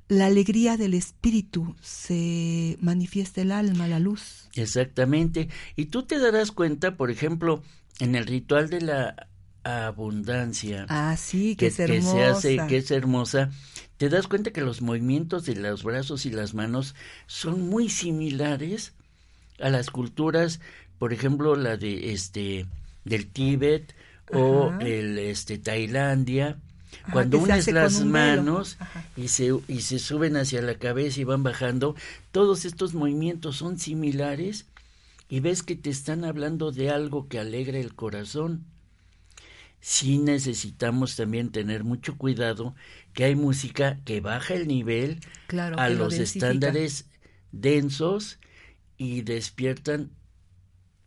la 0.07 0.27
alegría 0.27 0.77
del 0.77 0.93
espíritu, 0.93 1.75
se 1.81 2.77
manifiesta 2.79 3.41
el 3.41 3.51
alma, 3.51 3.87
la 3.87 3.99
luz. 3.99 4.49
Exactamente. 4.53 5.49
Y 5.75 5.85
tú 5.85 6.03
te 6.03 6.19
darás 6.19 6.51
cuenta, 6.51 6.95
por 6.95 7.09
ejemplo, 7.09 7.63
en 7.99 8.15
el 8.15 8.25
ritual 8.25 8.69
de 8.69 8.81
la 8.81 9.27
abundancia. 9.63 10.85
Ah, 10.89 11.17
sí, 11.17 11.55
que, 11.55 11.67
es 11.67 11.79
hermosa. 11.79 11.99
Que 11.99 12.11
se 12.11 12.23
hace, 12.23 12.67
que 12.67 12.77
es 12.77 12.91
hermosa. 12.91 13.49
Te 13.97 14.09
das 14.09 14.27
cuenta 14.27 14.51
que 14.51 14.61
los 14.61 14.81
movimientos 14.81 15.45
de 15.45 15.55
los 15.55 15.83
brazos 15.83 16.25
y 16.25 16.31
las 16.31 16.53
manos 16.53 16.95
son 17.27 17.69
muy 17.69 17.89
similares 17.89 18.93
a 19.59 19.69
las 19.69 19.89
culturas, 19.89 20.59
por 20.99 21.13
ejemplo, 21.13 21.55
la 21.55 21.77
de 21.77 22.11
este 22.11 22.65
del 23.05 23.27
Tíbet 23.27 23.95
o 24.33 24.73
el 24.81 25.17
este 25.17 25.57
Tailandia. 25.57 26.57
Cuando 27.11 27.39
unes 27.39 27.71
las 27.71 28.03
manos 28.03 28.77
y 29.15 29.27
se, 29.27 29.53
y 29.67 29.81
se 29.81 29.99
suben 29.99 30.37
hacia 30.37 30.61
la 30.61 30.75
cabeza 30.75 31.21
y 31.21 31.23
van 31.23 31.43
bajando, 31.43 31.95
todos 32.31 32.65
estos 32.65 32.93
movimientos 32.93 33.57
son 33.57 33.77
similares 33.77 34.65
y 35.29 35.39
ves 35.39 35.63
que 35.63 35.75
te 35.75 35.89
están 35.89 36.23
hablando 36.23 36.71
de 36.71 36.89
algo 36.89 37.27
que 37.27 37.39
alegra 37.39 37.79
el 37.79 37.95
corazón 37.95 38.65
sí 39.85 40.17
necesitamos 40.17 41.15
también 41.15 41.51
tener 41.51 41.83
mucho 41.83 42.17
cuidado 42.17 42.73
que 43.13 43.25
hay 43.25 43.35
música 43.35 43.99
que 44.03 44.19
baja 44.19 44.55
el 44.55 44.67
nivel 44.67 45.19
a 45.77 45.89
los 45.89 46.15
estándares 46.15 47.05
densos 47.51 48.39
y 48.97 49.21
despiertan 49.21 50.09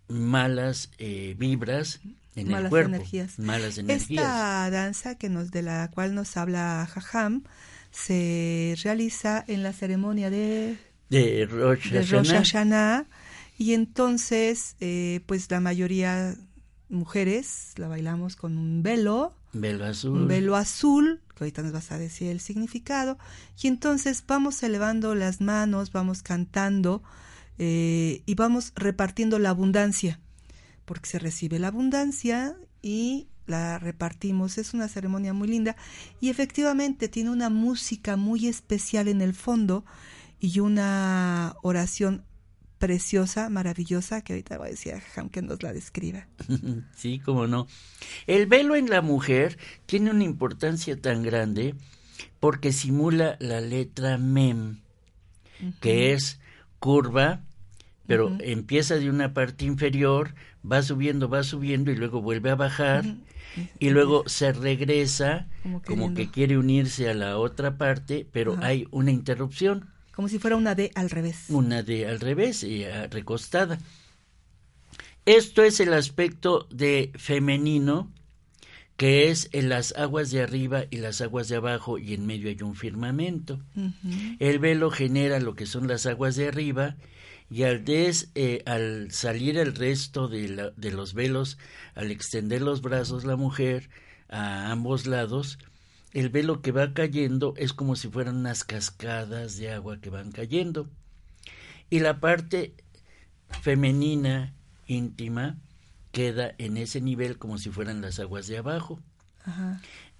malas 0.06 0.92
eh, 0.98 1.34
vibras 1.36 1.98
en 2.36 2.46
malas 2.46 2.64
el 2.66 2.70
cuerpo, 2.70 2.94
energías. 2.94 3.38
malas 3.40 3.78
energías. 3.78 4.24
Esta 4.24 4.70
danza 4.70 5.16
que 5.16 5.28
nos 5.28 5.50
de 5.50 5.62
la 5.62 5.90
cual 5.90 6.14
nos 6.14 6.36
habla 6.36 6.88
Jajam 6.88 7.42
se 7.90 8.76
realiza 8.84 9.44
en 9.48 9.64
la 9.64 9.72
ceremonia 9.72 10.30
de 10.30 10.78
de 11.10 11.46
Rosh 11.46 11.90
Hashanah, 12.30 13.06
y 13.58 13.72
entonces 13.72 14.76
eh, 14.78 15.20
pues 15.26 15.50
la 15.50 15.58
mayoría 15.58 16.36
mujeres 16.88 17.72
la 17.76 17.88
bailamos 17.88 18.36
con 18.36 18.58
un 18.58 18.82
velo. 18.82 19.34
Velo 19.52 19.84
azul. 19.84 20.12
Un 20.12 20.28
velo 20.28 20.56
azul, 20.56 21.20
que 21.34 21.44
ahorita 21.44 21.62
nos 21.62 21.72
vas 21.72 21.92
a 21.92 21.98
decir 21.98 22.28
el 22.28 22.40
significado. 22.40 23.18
Y 23.60 23.68
entonces 23.68 24.24
vamos 24.26 24.62
elevando 24.62 25.14
las 25.14 25.40
manos, 25.40 25.92
vamos 25.92 26.22
cantando 26.22 27.02
eh, 27.58 28.22
y 28.26 28.34
vamos 28.34 28.72
repartiendo 28.76 29.38
la 29.38 29.50
abundancia, 29.50 30.20
porque 30.84 31.08
se 31.08 31.18
recibe 31.18 31.58
la 31.58 31.68
abundancia 31.68 32.56
y 32.82 33.28
la 33.46 33.78
repartimos. 33.78 34.58
Es 34.58 34.74
una 34.74 34.88
ceremonia 34.88 35.32
muy 35.32 35.48
linda 35.48 35.76
y 36.20 36.30
efectivamente 36.30 37.08
tiene 37.08 37.30
una 37.30 37.50
música 37.50 38.16
muy 38.16 38.46
especial 38.46 39.08
en 39.08 39.20
el 39.22 39.34
fondo 39.34 39.84
y 40.40 40.60
una 40.60 41.56
oración 41.62 42.24
preciosa, 42.78 43.48
maravillosa, 43.48 44.22
que 44.22 44.34
ahorita 44.34 44.58
voy 44.58 44.68
a 44.68 44.70
decir 44.70 44.94
a 44.94 45.28
que 45.28 45.42
nos 45.42 45.62
la 45.62 45.72
describa. 45.72 46.26
Sí, 46.96 47.20
cómo 47.20 47.46
no. 47.46 47.66
El 48.26 48.46
velo 48.46 48.74
en 48.76 48.88
la 48.90 49.02
mujer 49.02 49.58
tiene 49.86 50.10
una 50.10 50.24
importancia 50.24 51.00
tan 51.00 51.22
grande 51.22 51.74
porque 52.40 52.72
simula 52.72 53.36
la 53.40 53.60
letra 53.60 54.18
mem, 54.18 54.80
que 55.80 56.12
es 56.12 56.40
curva, 56.78 57.42
pero 58.06 58.36
empieza 58.40 58.96
de 58.96 59.10
una 59.10 59.34
parte 59.34 59.64
inferior, 59.64 60.34
va 60.70 60.82
subiendo, 60.82 61.28
va 61.28 61.42
subiendo 61.42 61.90
y 61.90 61.96
luego 61.96 62.22
vuelve 62.22 62.50
a 62.50 62.54
bajar 62.54 63.04
y 63.78 63.90
luego 63.90 64.24
se 64.26 64.52
regresa 64.52 65.48
como, 65.84 66.14
que 66.14 66.30
quiere 66.30 66.58
unirse 66.58 67.08
a 67.08 67.14
la 67.14 67.38
otra 67.38 67.76
parte, 67.76 68.26
pero 68.32 68.56
hay 68.62 68.86
una 68.90 69.10
interrupción. 69.10 69.90
Como 70.18 70.26
si 70.26 70.40
fuera 70.40 70.56
una 70.56 70.74
D 70.74 70.90
al 70.96 71.10
revés. 71.10 71.44
Una 71.48 71.84
D 71.84 72.04
al 72.04 72.18
revés 72.18 72.64
y 72.64 72.82
ah, 72.82 73.06
recostada. 73.06 73.78
Esto 75.26 75.62
es 75.62 75.78
el 75.78 75.94
aspecto 75.94 76.66
de 76.72 77.12
femenino, 77.14 78.10
que 78.96 79.30
es 79.30 79.48
en 79.52 79.68
las 79.68 79.94
aguas 79.96 80.32
de 80.32 80.42
arriba 80.42 80.86
y 80.90 80.96
las 80.96 81.20
aguas 81.20 81.46
de 81.46 81.54
abajo 81.54 81.98
y 81.98 82.14
en 82.14 82.26
medio 82.26 82.48
hay 82.48 82.60
un 82.62 82.74
firmamento. 82.74 83.60
El 84.40 84.58
velo 84.58 84.90
genera 84.90 85.38
lo 85.38 85.54
que 85.54 85.66
son 85.66 85.86
las 85.86 86.04
aguas 86.04 86.34
de 86.34 86.48
arriba 86.48 86.96
y 87.48 87.62
al, 87.62 87.84
des, 87.84 88.32
eh, 88.34 88.64
al 88.66 89.12
salir 89.12 89.56
el 89.56 89.76
resto 89.76 90.26
de, 90.26 90.72
de 90.76 90.90
los 90.90 91.14
velos, 91.14 91.58
al 91.94 92.10
extender 92.10 92.60
los 92.60 92.82
brazos 92.82 93.24
la 93.24 93.36
mujer 93.36 93.88
a 94.28 94.72
ambos 94.72 95.06
lados, 95.06 95.60
el 96.12 96.28
velo 96.30 96.62
que 96.62 96.72
va 96.72 96.94
cayendo 96.94 97.54
es 97.56 97.72
como 97.72 97.96
si 97.96 98.08
fueran 98.08 98.36
unas 98.36 98.64
cascadas 98.64 99.56
de 99.56 99.72
agua 99.72 100.00
que 100.00 100.10
van 100.10 100.32
cayendo. 100.32 100.88
Y 101.90 102.00
la 102.00 102.20
parte 102.20 102.74
femenina 103.62 104.54
íntima 104.86 105.58
queda 106.12 106.54
en 106.58 106.76
ese 106.76 107.00
nivel 107.00 107.38
como 107.38 107.58
si 107.58 107.70
fueran 107.70 108.00
las 108.00 108.18
aguas 108.18 108.46
de 108.46 108.58
abajo. 108.58 109.00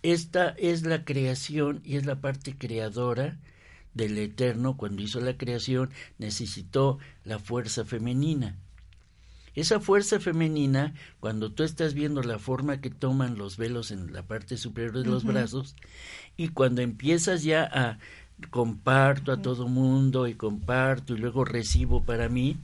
Esta 0.03 0.51
es 0.51 0.83
la 0.83 1.05
creación 1.05 1.81
y 1.85 1.97
es 1.97 2.07
la 2.07 2.21
parte 2.21 2.57
creadora 2.57 3.39
del 3.95 4.17
Eterno. 4.19 4.77
Cuando 4.77 5.03
hizo 5.03 5.21
la 5.21 5.37
creación 5.37 5.91
necesitó 6.19 6.99
la 7.25 7.39
fuerza 7.39 7.85
femenina. 7.85 8.57
Esa 9.55 9.81
fuerza 9.81 10.21
femenina, 10.21 10.95
cuando 11.21 11.53
tú 11.53 11.63
estás 11.63 11.95
viendo 11.95 12.23
la 12.23 12.39
forma 12.39 12.81
que 12.81 12.91
toman 12.91 13.39
los 13.39 13.57
velos 13.57 13.91
en 13.91 14.13
la 14.13 14.23
parte 14.23 14.57
superior 14.57 14.99
de 14.99 15.05
los 15.05 15.25
brazos, 15.25 15.75
y 16.37 16.49
cuando 16.49 16.83
empiezas 16.83 17.43
ya 17.43 17.65
a 17.65 17.99
comparto 18.51 19.33
a 19.33 19.43
todo 19.43 19.67
mundo 19.67 20.29
y 20.29 20.35
comparto 20.35 21.15
y 21.15 21.19
luego 21.19 21.45
recibo 21.45 22.05
para 22.05 22.29
mí, 22.29 22.57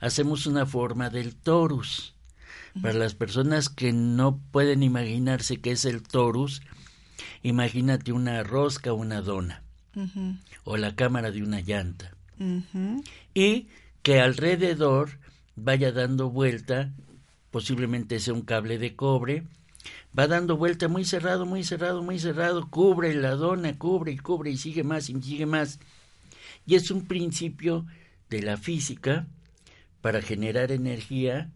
hacemos 0.00 0.46
una 0.46 0.66
forma 0.66 1.10
del 1.10 1.34
torus. 1.34 2.14
Para 2.80 2.94
las 2.94 3.14
personas 3.14 3.70
que 3.70 3.92
no 3.92 4.38
pueden 4.50 4.82
imaginarse 4.82 5.60
qué 5.60 5.72
es 5.72 5.86
el 5.86 6.02
torus, 6.02 6.60
imagínate 7.42 8.12
una 8.12 8.42
rosca 8.42 8.92
o 8.92 8.96
una 8.96 9.22
dona, 9.22 9.62
o 10.64 10.76
la 10.76 10.94
cámara 10.94 11.30
de 11.30 11.42
una 11.42 11.60
llanta. 11.60 12.12
Y 13.34 13.68
que 14.02 14.20
alrededor 14.20 15.18
vaya 15.56 15.90
dando 15.90 16.30
vuelta, 16.30 16.92
posiblemente 17.50 18.20
sea 18.20 18.34
un 18.34 18.42
cable 18.42 18.78
de 18.78 18.94
cobre, 18.94 19.44
va 20.16 20.26
dando 20.26 20.56
vuelta 20.56 20.88
muy 20.88 21.04
cerrado, 21.04 21.46
muy 21.46 21.64
cerrado, 21.64 22.02
muy 22.02 22.18
cerrado, 22.18 22.68
cubre 22.70 23.14
la 23.14 23.32
dona, 23.32 23.76
cubre 23.78 24.12
y 24.12 24.18
cubre 24.18 24.50
y 24.50 24.56
sigue 24.56 24.84
más 24.84 25.08
y 25.10 25.20
sigue 25.20 25.46
más. 25.46 25.80
Y 26.66 26.74
es 26.74 26.90
un 26.90 27.06
principio 27.06 27.86
de 28.28 28.42
la 28.42 28.56
física 28.56 29.26
para 30.00 30.20
generar 30.20 30.72
energía, 30.72 31.50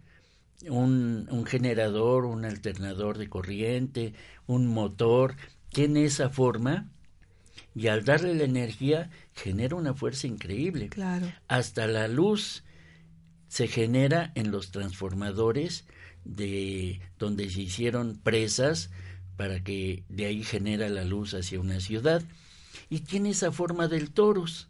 un, 0.69 1.29
un 1.31 1.45
generador, 1.45 2.25
un 2.25 2.45
alternador 2.45 3.19
de 3.19 3.29
corriente, 3.29 4.15
un 4.47 4.67
motor, 4.67 5.37
tiene 5.71 6.05
esa 6.05 6.31
forma 6.31 6.89
y 7.75 7.87
al 7.89 8.05
darle 8.05 8.35
la 8.35 8.45
energía 8.45 9.11
genera 9.35 9.77
una 9.77 9.95
fuerza 9.95 10.27
increíble. 10.27 10.89
Claro. 10.89 11.33
Hasta 11.49 11.87
la 11.87 12.09
luz 12.09 12.65
se 13.51 13.67
genera 13.67 14.31
en 14.37 14.53
los 14.53 14.71
transformadores 14.71 15.85
de 16.25 17.01
donde 17.19 17.51
se 17.51 17.63
hicieron 17.63 18.17
presas 18.23 18.91
para 19.37 19.65
que 19.65 20.05
de 20.09 20.27
ahí 20.27 20.45
genera 20.45 20.89
la 20.89 21.05
luz 21.05 21.35
hacia 21.35 21.59
una 21.59 21.81
ciudad 21.81 22.23
y 22.89 23.01
tiene 23.01 23.31
esa 23.31 23.51
forma 23.51 23.89
del 23.89 24.13
torus. 24.13 24.69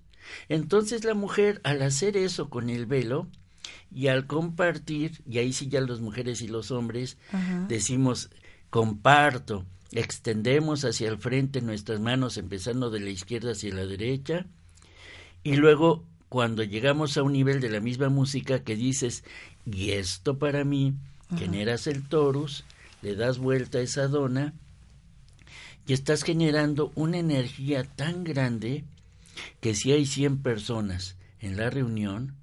Entonces 0.48 1.04
la 1.04 1.12
mujer 1.12 1.60
al 1.62 1.82
hacer 1.82 2.16
eso 2.16 2.48
con 2.48 2.70
el 2.70 2.86
velo 2.86 3.28
y 3.94 4.06
al 4.06 4.26
compartir, 4.26 5.22
y 5.28 5.38
ahí 5.38 5.52
sí 5.52 5.68
ya 5.68 5.82
las 5.82 6.00
mujeres 6.00 6.40
y 6.40 6.48
los 6.48 6.70
hombres 6.70 7.18
decimos 7.68 8.30
comparto, 8.70 9.66
extendemos 9.92 10.86
hacia 10.86 11.10
el 11.10 11.18
frente 11.18 11.60
nuestras 11.60 12.00
manos 12.00 12.38
empezando 12.38 12.88
de 12.88 13.00
la 13.00 13.10
izquierda 13.10 13.52
hacia 13.52 13.74
la 13.74 13.84
derecha 13.84 14.46
y 15.42 15.56
luego 15.56 16.06
cuando 16.30 16.62
llegamos 16.62 17.16
a 17.16 17.24
un 17.24 17.32
nivel 17.32 17.60
de 17.60 17.68
la 17.68 17.80
misma 17.80 18.08
música 18.08 18.62
que 18.62 18.76
dices 18.76 19.24
y 19.66 19.90
esto 19.90 20.38
para 20.38 20.64
mí 20.64 20.94
generas 21.36 21.88
el 21.88 22.08
torus 22.08 22.64
le 23.02 23.16
das 23.16 23.38
vuelta 23.38 23.78
a 23.78 23.80
esa 23.80 24.06
dona 24.06 24.54
y 25.88 25.92
estás 25.92 26.22
generando 26.22 26.92
una 26.94 27.18
energía 27.18 27.82
tan 27.82 28.22
grande 28.22 28.84
que 29.60 29.74
si 29.74 29.90
hay 29.90 30.06
100 30.06 30.40
personas 30.40 31.16
en 31.40 31.56
la 31.56 31.68
reunión 31.68 32.36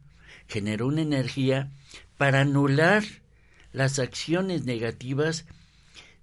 generó 0.50 0.88
una 0.88 1.02
energía 1.02 1.72
para 2.18 2.42
anular 2.42 3.06
las 3.72 4.00
acciones 4.00 4.66
negativas 4.66 5.46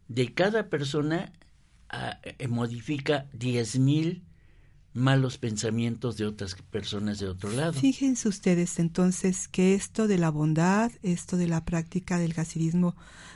de 0.09 0.35
cada 0.35 0.69
persona 0.69 1.33
ah, 1.89 2.21
eh, 2.25 2.47
modifica 2.47 3.25
diez 3.33 3.79
mil 3.79 4.23
malos 4.95 5.39
pensamientos 5.39 6.17
de 6.17 6.25
otras 6.25 6.55
personas 6.71 7.19
de 7.19 7.29
otro 7.29 7.51
lado. 7.51 7.73
Fíjense 7.75 8.29
ustedes 8.29 8.79
entonces 8.79 9.49
que 9.49 9.75
esto 9.75 10.07
de 10.07 10.19
la 10.19 10.31
bondad, 10.31 10.93
esto 11.03 11.37
de 11.37 11.49
la 11.49 11.65
práctica 11.65 12.19
del 12.19 12.39
hasirismo, 12.39 12.95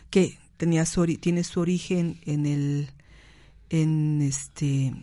que 0.08 0.38
tenía 0.56 0.86
su, 0.86 1.04
tiene 1.18 1.44
su 1.44 1.60
origen 1.60 2.20
en 2.24 2.46
el 2.46 2.90
en 3.70 4.22
este 4.22 4.94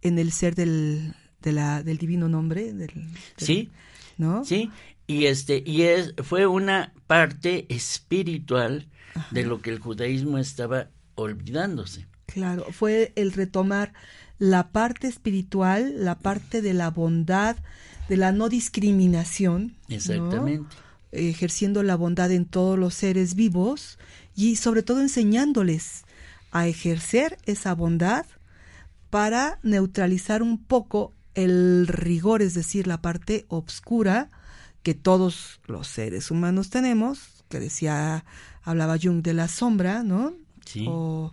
en 0.00 0.18
el 0.18 0.32
ser 0.32 0.54
del 0.54 1.14
de 1.40 1.52
la, 1.52 1.82
del 1.82 1.98
divino 1.98 2.28
nombre 2.28 2.72
del, 2.72 2.90
sí 3.36 3.70
no 4.18 4.44
sí 4.44 4.70
y 5.06 5.26
este 5.26 5.62
y 5.64 5.82
es 5.82 6.14
fue 6.24 6.46
una 6.46 6.92
parte 7.06 7.66
espiritual 7.68 8.88
de 9.30 9.44
lo 9.44 9.60
que 9.60 9.70
el 9.70 9.78
judaísmo 9.78 10.38
estaba 10.38 10.88
olvidándose. 11.14 12.06
Claro, 12.26 12.64
fue 12.72 13.12
el 13.14 13.32
retomar 13.32 13.92
la 14.42 14.70
parte 14.70 15.06
espiritual, 15.06 16.04
la 16.04 16.16
parte 16.16 16.62
de 16.62 16.74
la 16.74 16.90
bondad, 16.90 17.56
de 18.08 18.16
la 18.16 18.32
no 18.32 18.48
discriminación. 18.48 19.76
Exactamente. 19.88 20.76
Ejerciendo 21.12 21.84
la 21.84 21.94
bondad 21.94 22.32
en 22.32 22.44
todos 22.46 22.76
los 22.76 22.92
seres 22.92 23.36
vivos 23.36 24.00
y 24.34 24.56
sobre 24.56 24.82
todo 24.82 25.00
enseñándoles 25.00 26.02
a 26.50 26.66
ejercer 26.66 27.38
esa 27.46 27.72
bondad 27.76 28.26
para 29.10 29.60
neutralizar 29.62 30.42
un 30.42 30.58
poco 30.58 31.12
el 31.36 31.86
rigor, 31.86 32.42
es 32.42 32.54
decir, 32.54 32.88
la 32.88 33.00
parte 33.00 33.44
obscura 33.46 34.28
que 34.82 34.94
todos 34.94 35.60
los 35.68 35.86
seres 35.86 36.32
humanos 36.32 36.68
tenemos, 36.68 37.44
que 37.48 37.60
decía 37.60 38.24
hablaba 38.64 38.98
Jung 39.00 39.22
de 39.22 39.34
la 39.34 39.46
sombra, 39.46 40.02
¿no? 40.02 40.34
Sí. 40.66 40.84
O 40.88 41.32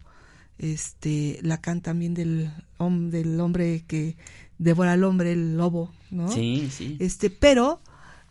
este 0.60 1.40
Lacan 1.42 1.82
también 1.82 2.14
del, 2.14 2.52
del 2.80 3.40
hombre 3.40 3.84
que 3.88 4.18
devora 4.58 4.94
al 4.94 5.04
hombre, 5.04 5.32
el 5.32 5.58
lobo, 5.58 5.92
¿no? 6.12 6.32
Sí, 6.32 6.70
sí. 6.72 6.98
Este, 7.00 7.30
pero 7.30 7.82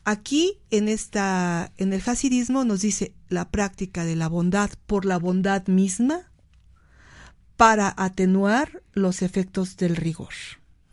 aquí 0.05 0.59
en 0.71 0.89
esta 0.89 1.73
en 1.77 1.93
el 1.93 2.03
hasidismo 2.07 2.65
nos 2.65 2.83
dice 2.83 3.15
la 3.29 3.51
práctica 3.51 4.05
de 4.05 4.17
la 4.17 4.29
bondad 4.29 4.71
por 4.87 5.05
la 5.05 5.19
bondad 5.19 5.67
misma 5.67 6.31
para 7.57 7.93
atenuar 7.97 8.83
los 8.93 9.23
efectos 9.23 9.77
del 9.77 9.97
rigor. 9.97 10.33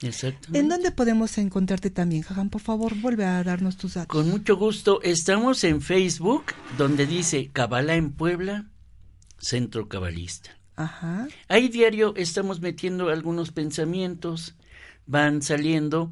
Exacto. 0.01 0.49
¿En 0.53 0.67
dónde 0.67 0.91
podemos 0.91 1.37
encontrarte 1.37 1.89
también, 1.89 2.23
Jajan? 2.23 2.49
Por 2.49 2.61
favor, 2.61 2.95
vuelve 2.95 3.25
a 3.25 3.43
darnos 3.43 3.77
tus 3.77 3.93
datos. 3.93 4.07
Con 4.07 4.29
mucho 4.29 4.57
gusto. 4.57 5.01
Estamos 5.01 5.63
en 5.63 5.81
Facebook, 5.81 6.45
donde 6.77 7.05
dice 7.05 7.49
Cabala 7.53 7.95
en 7.95 8.11
Puebla, 8.11 8.69
Centro 9.37 9.87
Cabalista. 9.87 10.51
Ajá. 10.75 11.27
Ahí 11.47 11.69
diario 11.69 12.13
estamos 12.17 12.61
metiendo 12.61 13.09
algunos 13.09 13.51
pensamientos, 13.51 14.55
van 15.05 15.41
saliendo. 15.41 16.11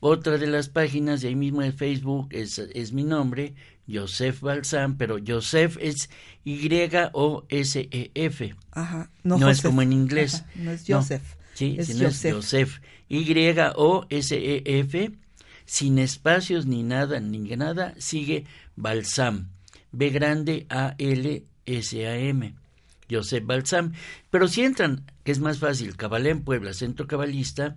Otra 0.00 0.36
de 0.36 0.48
las 0.48 0.68
páginas 0.68 1.20
de 1.20 1.28
ahí 1.28 1.36
mismo 1.36 1.62
de 1.62 1.70
Facebook 1.70 2.26
es, 2.30 2.58
es 2.58 2.92
mi 2.92 3.04
nombre, 3.04 3.54
Joseph 3.88 4.40
Balsam, 4.40 4.96
pero 4.96 5.18
Joseph 5.24 5.76
es 5.80 6.10
Y-O-S-E-F. 6.44 8.54
Ajá. 8.72 9.10
No, 9.22 9.48
es 9.48 9.62
como 9.62 9.82
en 9.82 9.92
inglés. 9.92 10.42
no 10.56 10.72
es 10.72 10.82
Joseph. 10.86 11.22
sí, 11.54 11.76
es 11.78 11.86
sino 11.86 12.06
Joseph. 12.06 12.30
es 12.30 12.34
Joseph. 12.34 12.80
Y-O-S-E-F, 13.08 15.10
sin 15.64 15.98
espacios 15.98 16.66
ni 16.66 16.82
nada, 16.82 17.20
ni 17.20 17.38
nada, 17.38 17.94
sigue 17.98 18.46
Balsam. 18.74 19.50
B 19.92 20.10
grande 20.10 20.66
A-L-S-A-M. 20.68 22.56
Joseph 23.12 23.44
Balsam. 23.44 23.92
Pero 24.30 24.48
si 24.48 24.62
entran, 24.62 25.04
que 25.24 25.32
es 25.32 25.40
más 25.40 25.58
fácil, 25.58 25.96
Cabalé 25.96 26.30
en 26.30 26.42
Puebla, 26.42 26.72
Centro 26.72 27.06
Cabalista, 27.06 27.74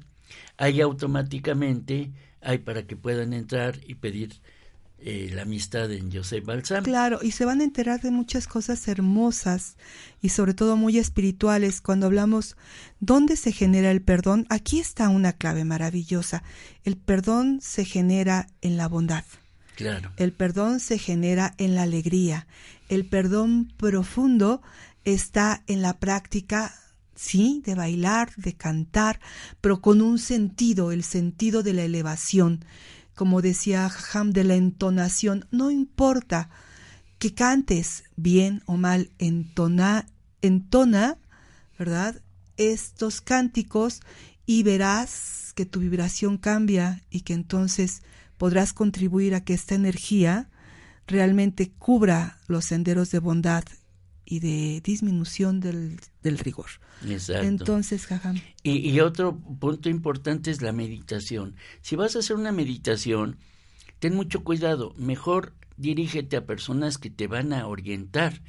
ahí 0.57 0.81
automáticamente 0.81 2.11
hay 2.41 2.59
para 2.59 2.83
que 2.83 2.95
puedan 2.95 3.33
entrar 3.33 3.79
y 3.85 3.95
pedir 3.95 4.39
eh, 4.97 5.29
la 5.33 5.43
amistad 5.43 5.91
en 5.91 6.11
Joseph 6.11 6.45
Balsam. 6.45 6.83
Claro, 6.83 7.19
y 7.21 7.31
se 7.31 7.45
van 7.45 7.61
a 7.61 7.63
enterar 7.63 8.01
de 8.01 8.11
muchas 8.11 8.47
cosas 8.47 8.87
hermosas 8.87 9.75
y 10.21 10.29
sobre 10.29 10.53
todo 10.53 10.77
muy 10.77 10.97
espirituales. 10.97 11.81
Cuando 11.81 12.05
hablamos 12.05 12.55
dónde 12.99 13.35
se 13.35 13.51
genera 13.51 13.91
el 13.91 14.01
perdón, 14.01 14.47
aquí 14.49 14.79
está 14.79 15.09
una 15.09 15.33
clave 15.33 15.65
maravillosa. 15.65 16.43
El 16.85 16.97
perdón 16.97 17.59
se 17.61 17.83
genera 17.83 18.47
en 18.61 18.77
la 18.77 18.87
bondad. 18.87 19.25
Claro. 19.75 20.11
El 20.15 20.31
perdón 20.31 20.79
se 20.79 20.97
genera 20.97 21.53
en 21.57 21.75
la 21.75 21.83
alegría. 21.83 22.47
El 22.87 23.05
perdón 23.05 23.73
profundo 23.77 24.61
está 25.05 25.63
en 25.67 25.81
la 25.81 25.99
práctica 25.99 26.73
sí, 27.15 27.61
de 27.65 27.75
bailar, 27.75 28.33
de 28.35 28.53
cantar, 28.53 29.19
pero 29.61 29.81
con 29.81 30.01
un 30.01 30.19
sentido, 30.19 30.91
el 30.91 31.03
sentido 31.03 31.63
de 31.63 31.73
la 31.73 31.83
elevación 31.83 32.65
como 33.15 33.41
decía 33.41 33.89
Ham, 34.13 34.31
de 34.31 34.43
la 34.43 34.55
entonación. 34.55 35.47
No 35.49 35.71
importa 35.71 36.49
que 37.17 37.33
cantes 37.33 38.03
bien 38.17 38.61
o 38.65 38.77
mal, 38.77 39.09
entona, 39.17 40.05
entona, 40.41 41.17
¿verdad? 41.79 42.21
Estos 42.57 43.21
cánticos 43.21 44.01
y 44.45 44.63
verás 44.63 45.53
que 45.55 45.65
tu 45.65 45.79
vibración 45.79 46.37
cambia 46.37 47.01
y 47.09 47.21
que 47.21 47.33
entonces 47.33 48.03
podrás 48.37 48.73
contribuir 48.73 49.33
a 49.33 49.43
que 49.43 49.53
esta 49.53 49.75
energía 49.75 50.49
realmente 51.07 51.71
cubra 51.71 52.37
los 52.47 52.65
senderos 52.65 53.11
de 53.11 53.19
bondad 53.19 53.63
y 54.25 54.39
de 54.39 54.81
disminución 54.81 55.59
del, 55.59 55.99
del 56.23 56.37
rigor. 56.39 56.67
Exacto. 57.07 57.47
Entonces, 57.47 58.05
jajam. 58.07 58.41
Y, 58.63 58.89
y, 58.89 58.99
otro 58.99 59.37
punto 59.37 59.89
importante 59.89 60.51
es 60.51 60.61
la 60.61 60.71
meditación. 60.71 61.55
Si 61.81 61.95
vas 61.95 62.15
a 62.15 62.19
hacer 62.19 62.35
una 62.35 62.51
meditación, 62.51 63.37
ten 63.99 64.15
mucho 64.15 64.43
cuidado. 64.43 64.93
Mejor 64.97 65.53
dirígete 65.77 66.37
a 66.37 66.45
personas 66.45 66.97
que 66.97 67.09
te 67.09 67.27
van 67.27 67.53
a 67.53 67.67
orientar, 67.67 68.41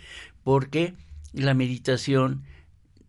porque 0.43 0.95
la 1.33 1.55
meditación 1.55 2.45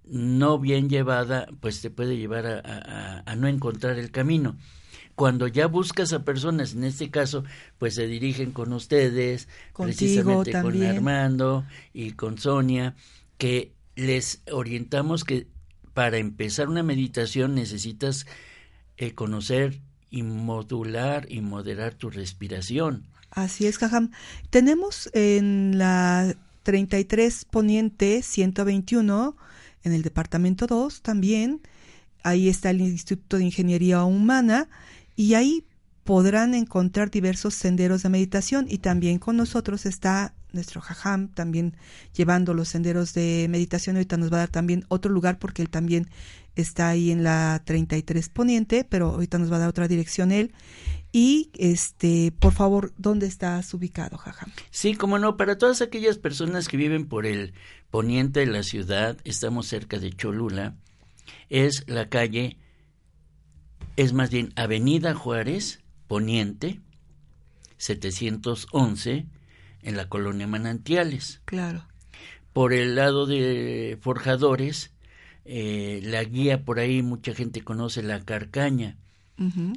no 0.03 0.59
bien 0.59 0.89
llevada, 0.89 1.47
pues 1.59 1.81
te 1.81 1.89
puede 1.89 2.17
llevar 2.17 2.45
a, 2.47 2.59
a, 2.63 3.23
a 3.25 3.35
no 3.35 3.47
encontrar 3.47 3.97
el 3.99 4.11
camino 4.11 4.57
cuando 5.17 5.47
ya 5.47 5.65
buscas 5.65 6.13
a 6.13 6.23
personas, 6.23 6.73
en 6.73 6.83
este 6.83 7.09
caso, 7.09 7.43
pues 7.79 7.95
se 7.95 8.05
dirigen 8.05 8.51
con 8.51 8.71
ustedes, 8.71 9.47
Contigo 9.73 9.97
precisamente 9.97 10.51
también. 10.51 10.85
con 10.85 10.95
Armando 10.97 11.65
y 11.91 12.11
con 12.11 12.37
Sonia, 12.37 12.93
que 13.39 13.73
les 13.95 14.43
orientamos 14.51 15.23
que 15.23 15.47
para 15.95 16.17
empezar 16.17 16.69
una 16.69 16.83
meditación 16.83 17.55
necesitas 17.55 18.27
eh, 18.97 19.15
conocer 19.15 19.81
y 20.11 20.21
modular 20.21 21.25
y 21.31 21.41
moderar 21.41 21.95
tu 21.95 22.11
respiración. 22.11 23.07
Así 23.31 23.65
es, 23.65 23.79
Jajam. 23.79 24.11
Tenemos 24.51 25.09
en 25.13 25.79
la 25.79 26.35
33 26.61 27.45
Poniente 27.45 28.21
121, 28.21 29.35
en 29.83 29.93
el 29.93 30.03
departamento 30.03 30.67
2 30.67 31.01
también, 31.01 31.61
ahí 32.21 32.49
está 32.49 32.69
el 32.69 32.81
Instituto 32.81 33.37
de 33.37 33.45
Ingeniería 33.45 34.03
Humana, 34.03 34.69
y 35.17 35.33
ahí 35.33 35.65
podrán 36.05 36.53
encontrar 36.53 37.11
diversos 37.11 37.53
senderos 37.53 38.03
de 38.03 38.09
meditación 38.09 38.67
y 38.69 38.77
también 38.77 39.19
con 39.19 39.35
nosotros 39.35 39.85
está 39.85 40.33
nuestro 40.53 40.79
jajam, 40.79 41.27
también 41.27 41.75
llevando 42.15 42.53
los 42.53 42.69
senderos 42.69 43.13
de 43.13 43.47
meditación. 43.49 43.97
Ahorita 43.97 44.15
nos 44.15 44.31
va 44.31 44.37
a 44.37 44.39
dar 44.39 44.49
también 44.49 44.85
otro 44.87 45.11
lugar 45.11 45.39
porque 45.39 45.61
él 45.61 45.69
también 45.69 46.07
está 46.55 46.87
ahí 46.87 47.11
en 47.11 47.23
la 47.23 47.61
33 47.65 48.29
Poniente, 48.29 48.85
pero 48.85 49.09
ahorita 49.09 49.37
nos 49.37 49.51
va 49.51 49.57
a 49.57 49.59
dar 49.59 49.69
otra 49.69 49.89
dirección 49.89 50.31
él. 50.31 50.53
Y, 51.11 51.49
este, 51.57 52.31
por 52.31 52.53
favor, 52.53 52.93
¿dónde 52.97 53.25
estás 53.25 53.73
ubicado, 53.73 54.17
jajam? 54.17 54.51
Sí, 54.69 54.93
como 54.93 55.19
no, 55.19 55.35
para 55.35 55.57
todas 55.57 55.81
aquellas 55.81 56.17
personas 56.17 56.67
que 56.67 56.77
viven 56.77 57.07
por 57.07 57.25
el 57.25 57.53
poniente 57.89 58.41
de 58.41 58.47
la 58.47 58.63
ciudad, 58.63 59.17
estamos 59.23 59.67
cerca 59.67 59.99
de 59.99 60.11
Cholula, 60.11 60.75
es 61.49 61.83
la 61.87 62.07
calle, 62.07 62.57
es 63.95 64.13
más 64.13 64.29
bien 64.29 64.53
Avenida 64.55 65.13
Juárez, 65.13 65.81
Poniente, 66.07 66.79
711, 67.77 69.25
en 69.81 69.97
la 69.97 70.09
colonia 70.09 70.47
Manantiales. 70.47 71.41
Claro. 71.45 71.85
Por 72.53 72.73
el 72.73 72.95
lado 72.95 73.25
de 73.25 73.97
Forjadores, 74.01 74.91
eh, 75.45 76.01
la 76.03 76.23
guía 76.23 76.65
por 76.65 76.79
ahí, 76.79 77.01
mucha 77.01 77.33
gente 77.33 77.61
conoce 77.61 78.03
la 78.03 78.21
Carcaña. 78.21 78.97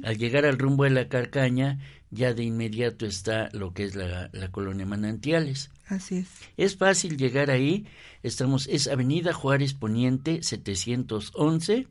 Al 0.03 0.17
llegar 0.17 0.45
al 0.45 0.57
rumbo 0.57 0.85
de 0.85 0.89
la 0.89 1.07
Carcaña, 1.07 1.77
ya 2.09 2.33
de 2.33 2.43
inmediato 2.43 3.05
está 3.05 3.49
lo 3.53 3.73
que 3.73 3.83
es 3.83 3.93
la, 3.93 4.31
la, 4.33 4.51
colonia 4.51 4.87
Manantiales. 4.87 5.69
Así 5.85 6.17
es. 6.17 6.29
Es 6.57 6.77
fácil 6.77 7.15
llegar 7.15 7.51
ahí. 7.51 7.85
Estamos, 8.23 8.67
es 8.67 8.87
Avenida 8.87 9.33
Juárez 9.33 9.75
Poniente 9.75 10.41
711, 10.41 11.87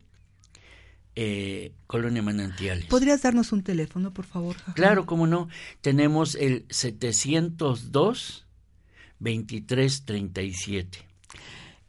eh, 1.15 1.73
Colonia 1.87 2.21
Manantiales. 2.21 2.85
¿Podrías 2.85 3.21
darnos 3.21 3.51
un 3.51 3.63
teléfono, 3.63 4.13
por 4.13 4.25
favor? 4.25 4.55
Claro, 4.75 5.05
cómo 5.05 5.27
no. 5.27 5.49
Tenemos 5.81 6.35
el 6.35 6.65
702 6.69 8.45
2337. 9.19 11.11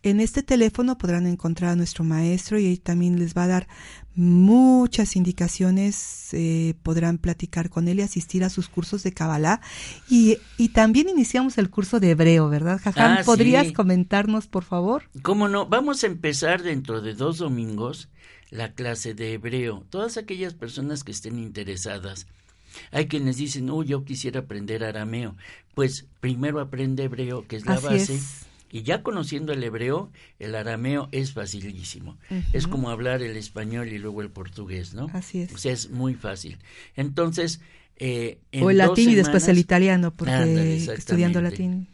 En 0.05 0.19
este 0.19 0.43
teléfono 0.43 0.99
podrán 0.99 1.29
encontrar 1.29 1.71
a 1.71 1.77
nuestro 1.77 2.03
maestro 2.03 2.59
y 2.59 2.67
ahí 2.67 2.77
también 2.77 3.21
les 3.21 3.37
va 3.37 3.45
a 3.45 3.49
dar 3.49 3.69
muchas 4.15 5.17
indicaciones, 5.17 6.29
eh, 6.33 6.75
podrán 6.83 7.19
platicar 7.19 7.71
con 7.71 7.89
él 7.89 8.01
y 8.01 8.03
asistir 8.03 8.45
a 8.45 8.51
sus 8.51 8.69
cursos 8.69 9.03
de 9.03 9.13
Kabbalah. 9.13 9.61
Y, 10.09 10.39
y 10.59 10.71
también 10.71 11.09
iniciamos 11.09 11.59
el 11.59 11.71
curso 11.71 12.01
de 12.01 12.11
hebreo, 12.11 12.49
¿verdad, 12.49 12.81
Jajam? 12.83 13.19
Ah, 13.19 13.23
¿Podrías 13.25 13.69
sí. 13.69 13.73
comentarnos, 13.73 14.47
por 14.47 14.65
favor? 14.65 15.05
¿Cómo 15.23 15.49
no? 15.49 15.67
Vamos 15.67 16.05
a 16.05 16.07
empezar 16.07 16.63
dentro 16.63 17.01
de 17.01 17.15
dos 17.15 17.39
domingos 17.39 18.09
la 18.51 18.75
clase 18.75 19.15
de 19.15 19.33
hebreo. 19.33 19.85
Todas 19.89 20.19
aquellas 20.19 20.55
personas 20.55 21.05
que 21.05 21.13
estén 21.13 21.39
interesadas. 21.39 22.27
Hay 22.91 23.07
quienes 23.07 23.37
dicen, 23.37 23.71
uy, 23.71 23.87
yo 23.87 24.05
quisiera 24.05 24.41
aprender 24.41 24.85
arameo. 24.85 25.37
Pues 25.75 26.07
primero 26.21 26.61
aprende 26.61 27.05
hebreo, 27.05 27.47
que 27.47 27.57
es 27.57 27.67
la 27.67 27.75
Así 27.75 27.87
base. 27.87 28.15
es. 28.15 28.47
Y 28.73 28.83
ya 28.83 29.03
conociendo 29.03 29.53
el 29.53 29.63
hebreo, 29.63 30.11
el 30.39 30.55
arameo 30.55 31.11
es 31.13 31.33
facilísimo. 31.33 32.17
Es 32.55 32.67
como 32.67 32.89
hablar 32.89 33.23
el 33.23 33.37
español 33.37 33.89
y 33.89 33.99
luego 33.99 34.23
el 34.23 34.31
portugués, 34.31 34.95
¿no? 34.95 35.11
Así 35.13 35.43
es. 35.43 35.53
O 35.53 35.59
sea, 35.59 35.73
es 35.73 35.91
muy 35.91 36.15
fácil. 36.15 36.57
Entonces, 36.97 37.61
eh, 37.97 38.39
en 38.51 38.65
O 38.65 38.71
el 38.71 38.79
latín 38.79 39.11
y 39.11 39.15
después 39.15 39.47
el 39.49 39.59
italiano, 39.59 40.11
porque 40.11 40.33
Ándale, 40.33 40.77
estudiando 40.77 41.43
latín. 41.43 41.87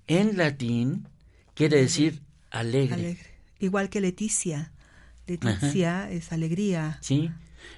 en 0.07 0.37
latín 0.37 1.07
quiere 1.55 1.77
decir 1.77 2.21
alegre, 2.51 2.93
Alegre. 2.93 3.33
Igual 3.59 3.89
que 3.89 3.99
Leticia. 3.99 4.71
Leticia 5.25 6.11
es 6.11 6.31
alegría. 6.31 6.99
¿sí? 7.01 7.31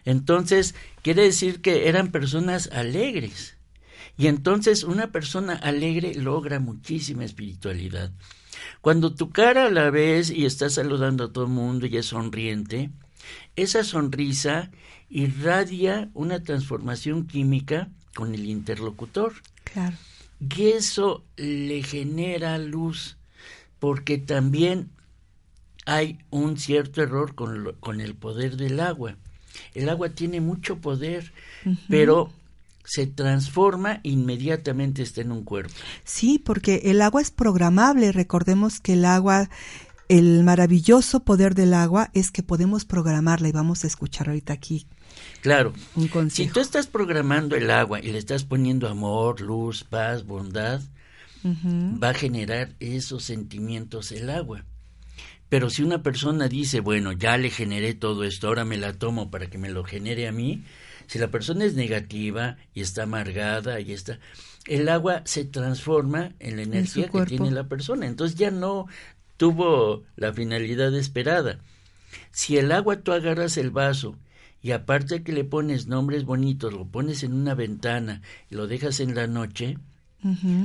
Entonces, 0.05 0.75
quiere 1.01 1.23
decir 1.23 1.61
que 1.61 1.87
eran 1.87 2.11
personas 2.11 2.69
alegres. 2.71 3.57
Y 4.17 4.27
entonces 4.27 4.83
una 4.83 5.11
persona 5.11 5.53
alegre 5.55 6.13
logra 6.15 6.59
muchísima 6.59 7.25
espiritualidad. 7.25 8.11
Cuando 8.81 9.13
tu 9.13 9.31
cara 9.31 9.69
la 9.69 9.89
ves 9.89 10.29
y 10.29 10.45
estás 10.45 10.73
saludando 10.75 11.25
a 11.25 11.33
todo 11.33 11.45
el 11.45 11.51
mundo 11.51 11.85
y 11.85 11.97
es 11.97 12.05
sonriente, 12.07 12.89
esa 13.55 13.83
sonrisa 13.83 14.71
irradia 15.09 16.09
una 16.13 16.43
transformación 16.43 17.27
química 17.27 17.89
con 18.15 18.33
el 18.33 18.45
interlocutor. 18.45 19.33
Claro. 19.65 19.97
Y 20.39 20.67
eso 20.67 21.23
le 21.35 21.83
genera 21.83 22.57
luz, 22.57 23.17
porque 23.79 24.17
también 24.17 24.89
hay 25.85 26.19
un 26.29 26.57
cierto 26.57 27.01
error 27.01 27.35
con, 27.35 27.63
lo- 27.63 27.75
con 27.79 27.99
el 28.01 28.15
poder 28.15 28.55
del 28.57 28.79
agua. 28.79 29.15
El 29.73 29.89
agua 29.89 30.09
tiene 30.09 30.41
mucho 30.41 30.77
poder, 30.77 31.33
pero 31.89 32.31
se 32.83 33.07
transforma 33.07 33.99
inmediatamente 34.03 35.01
está 35.01 35.21
en 35.21 35.31
un 35.31 35.43
cuerpo. 35.43 35.73
Sí, 36.03 36.39
porque 36.39 36.81
el 36.85 37.01
agua 37.01 37.21
es 37.21 37.31
programable. 37.31 38.11
Recordemos 38.11 38.79
que 38.79 38.93
el 38.93 39.05
agua, 39.05 39.49
el 40.07 40.43
maravilloso 40.43 41.21
poder 41.21 41.55
del 41.55 41.73
agua 41.73 42.11
es 42.13 42.31
que 42.31 42.43
podemos 42.43 42.85
programarla 42.85 43.47
y 43.47 43.51
vamos 43.51 43.83
a 43.83 43.87
escuchar 43.87 44.29
ahorita 44.29 44.53
aquí 44.53 44.87
Claro, 45.41 45.73
un 45.95 46.31
si 46.31 46.47
tú 46.47 46.59
estás 46.59 46.87
programando 46.87 47.55
el 47.55 47.69
agua 47.69 47.99
y 47.99 48.11
le 48.11 48.17
estás 48.17 48.43
poniendo 48.43 48.87
amor, 48.87 49.41
luz, 49.41 49.83
paz, 49.83 50.25
bondad, 50.25 50.81
va 51.45 52.09
a 52.09 52.13
generar 52.13 52.75
esos 52.79 53.23
sentimientos 53.23 54.11
el 54.11 54.29
agua. 54.29 54.65
Pero 55.49 55.69
si 55.69 55.83
una 55.83 56.01
persona 56.01 56.47
dice, 56.47 56.79
bueno, 56.79 57.11
ya 57.11 57.37
le 57.37 57.49
generé 57.49 57.93
todo 57.93 58.23
esto, 58.23 58.47
ahora 58.47 58.65
me 58.65 58.77
la 58.77 58.93
tomo 58.93 59.29
para 59.29 59.47
que 59.47 59.57
me 59.57 59.69
lo 59.69 59.83
genere 59.83 60.27
a 60.27 60.31
mí, 60.31 60.63
si 61.07 61.19
la 61.19 61.29
persona 61.29 61.65
es 61.65 61.75
negativa 61.75 62.57
y 62.73 62.81
está 62.81 63.03
amargada 63.03 63.79
y 63.79 63.91
está, 63.91 64.19
el 64.67 64.89
agua 64.89 65.21
se 65.25 65.45
transforma 65.45 66.33
en 66.39 66.55
la 66.57 66.63
energía 66.63 67.09
que 67.09 67.25
tiene 67.25 67.51
la 67.51 67.67
persona. 67.67 68.07
Entonces 68.07 68.37
ya 68.37 68.49
no 68.49 68.87
tuvo 69.37 70.03
la 70.15 70.33
finalidad 70.33 70.93
esperada. 70.95 71.59
Si 72.31 72.57
el 72.57 72.71
agua 72.71 73.01
tú 73.01 73.11
agarras 73.11 73.57
el 73.57 73.69
vaso 73.69 74.15
y 74.61 74.71
aparte 74.71 75.23
que 75.23 75.31
le 75.31 75.43
pones 75.43 75.87
nombres 75.87 76.25
bonitos, 76.25 76.73
lo 76.73 76.87
pones 76.87 77.23
en 77.23 77.33
una 77.33 77.53
ventana 77.53 78.21
y 78.49 78.55
lo 78.55 78.67
dejas 78.67 78.99
en 78.99 79.13
la 79.13 79.27
noche, 79.27 79.77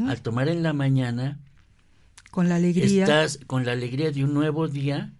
al 0.08 0.22
tomar 0.22 0.48
en 0.48 0.62
la 0.62 0.72
mañana 0.72 1.38
Con 2.30 2.48
la 2.48 2.56
alegría. 2.56 3.04
Estás 3.04 3.38
con 3.46 3.64
la 3.64 3.72
alegría 3.72 4.10
de 4.10 4.24
un 4.24 4.34
nuevo 4.34 4.68
día, 4.68 5.12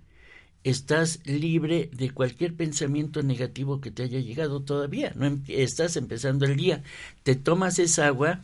estás 0.65 1.21
libre 1.25 1.91
de 1.93 2.11
cualquier 2.11 2.55
pensamiento 2.55 3.23
negativo 3.23 3.81
que 3.81 3.91
te 3.91 4.05
haya 4.05 4.21
llegado 4.21 4.63
todavía. 4.63 5.13
No 5.17 5.27
em, 5.27 5.43
estás 5.49 5.97
empezando 5.97 6.45
el 6.45 6.57
día, 6.57 6.83
te 7.23 7.35
tomas 7.35 7.79
esa 7.79 8.07
agua 8.07 8.41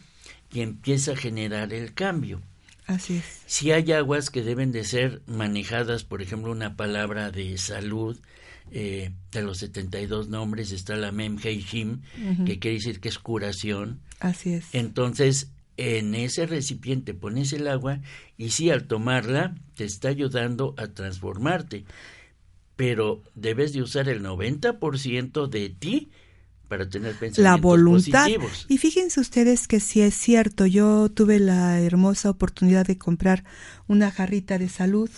y 0.52 0.60
empieza 0.60 1.12
a 1.12 1.16
generar 1.16 1.72
el 1.72 1.94
cambio. 1.94 2.40
Así 2.86 3.16
es. 3.16 3.42
Si 3.46 3.72
hay 3.72 3.90
aguas 3.92 4.30
que 4.30 4.42
deben 4.42 4.70
de 4.72 4.84
ser 4.84 5.22
manejadas, 5.26 6.04
por 6.04 6.22
ejemplo, 6.22 6.52
una 6.52 6.76
palabra 6.76 7.32
de 7.32 7.58
salud, 7.58 8.16
eh, 8.70 9.12
de 9.32 9.42
los 9.42 9.58
72 9.58 10.28
nombres 10.28 10.72
está 10.72 10.96
la 10.96 11.12
Mem 11.12 11.38
Hei 11.42 11.60
Shim, 11.60 12.02
que 12.44 12.58
quiere 12.58 12.76
decir 12.76 13.00
que 13.00 13.08
es 13.08 13.18
curación. 13.18 14.00
Así 14.20 14.52
es. 14.54 14.66
Entonces, 14.72 15.50
en 15.76 16.14
ese 16.14 16.46
recipiente 16.46 17.14
pones 17.14 17.52
el 17.52 17.68
agua 17.68 18.00
y 18.36 18.50
sí, 18.50 18.70
al 18.70 18.86
tomarla 18.86 19.54
te 19.74 19.84
está 19.84 20.08
ayudando 20.08 20.74
a 20.78 20.88
transformarte, 20.88 21.84
pero 22.76 23.22
debes 23.34 23.72
de 23.72 23.82
usar 23.82 24.08
el 24.08 24.22
90% 24.22 25.48
de 25.48 25.68
ti 25.70 26.10
para 26.68 26.88
tener 26.88 27.12
pensamientos 27.12 27.44
la 27.44 27.56
voluntad. 27.56 28.24
positivos. 28.24 28.66
Y 28.68 28.78
fíjense 28.78 29.20
ustedes 29.20 29.68
que 29.68 29.80
sí 29.80 30.00
es 30.00 30.14
cierto, 30.14 30.66
yo 30.66 31.08
tuve 31.10 31.38
la 31.38 31.80
hermosa 31.80 32.30
oportunidad 32.30 32.86
de 32.86 32.98
comprar 32.98 33.44
una 33.86 34.10
jarrita 34.10 34.58
de 34.58 34.68
salud 34.68 35.10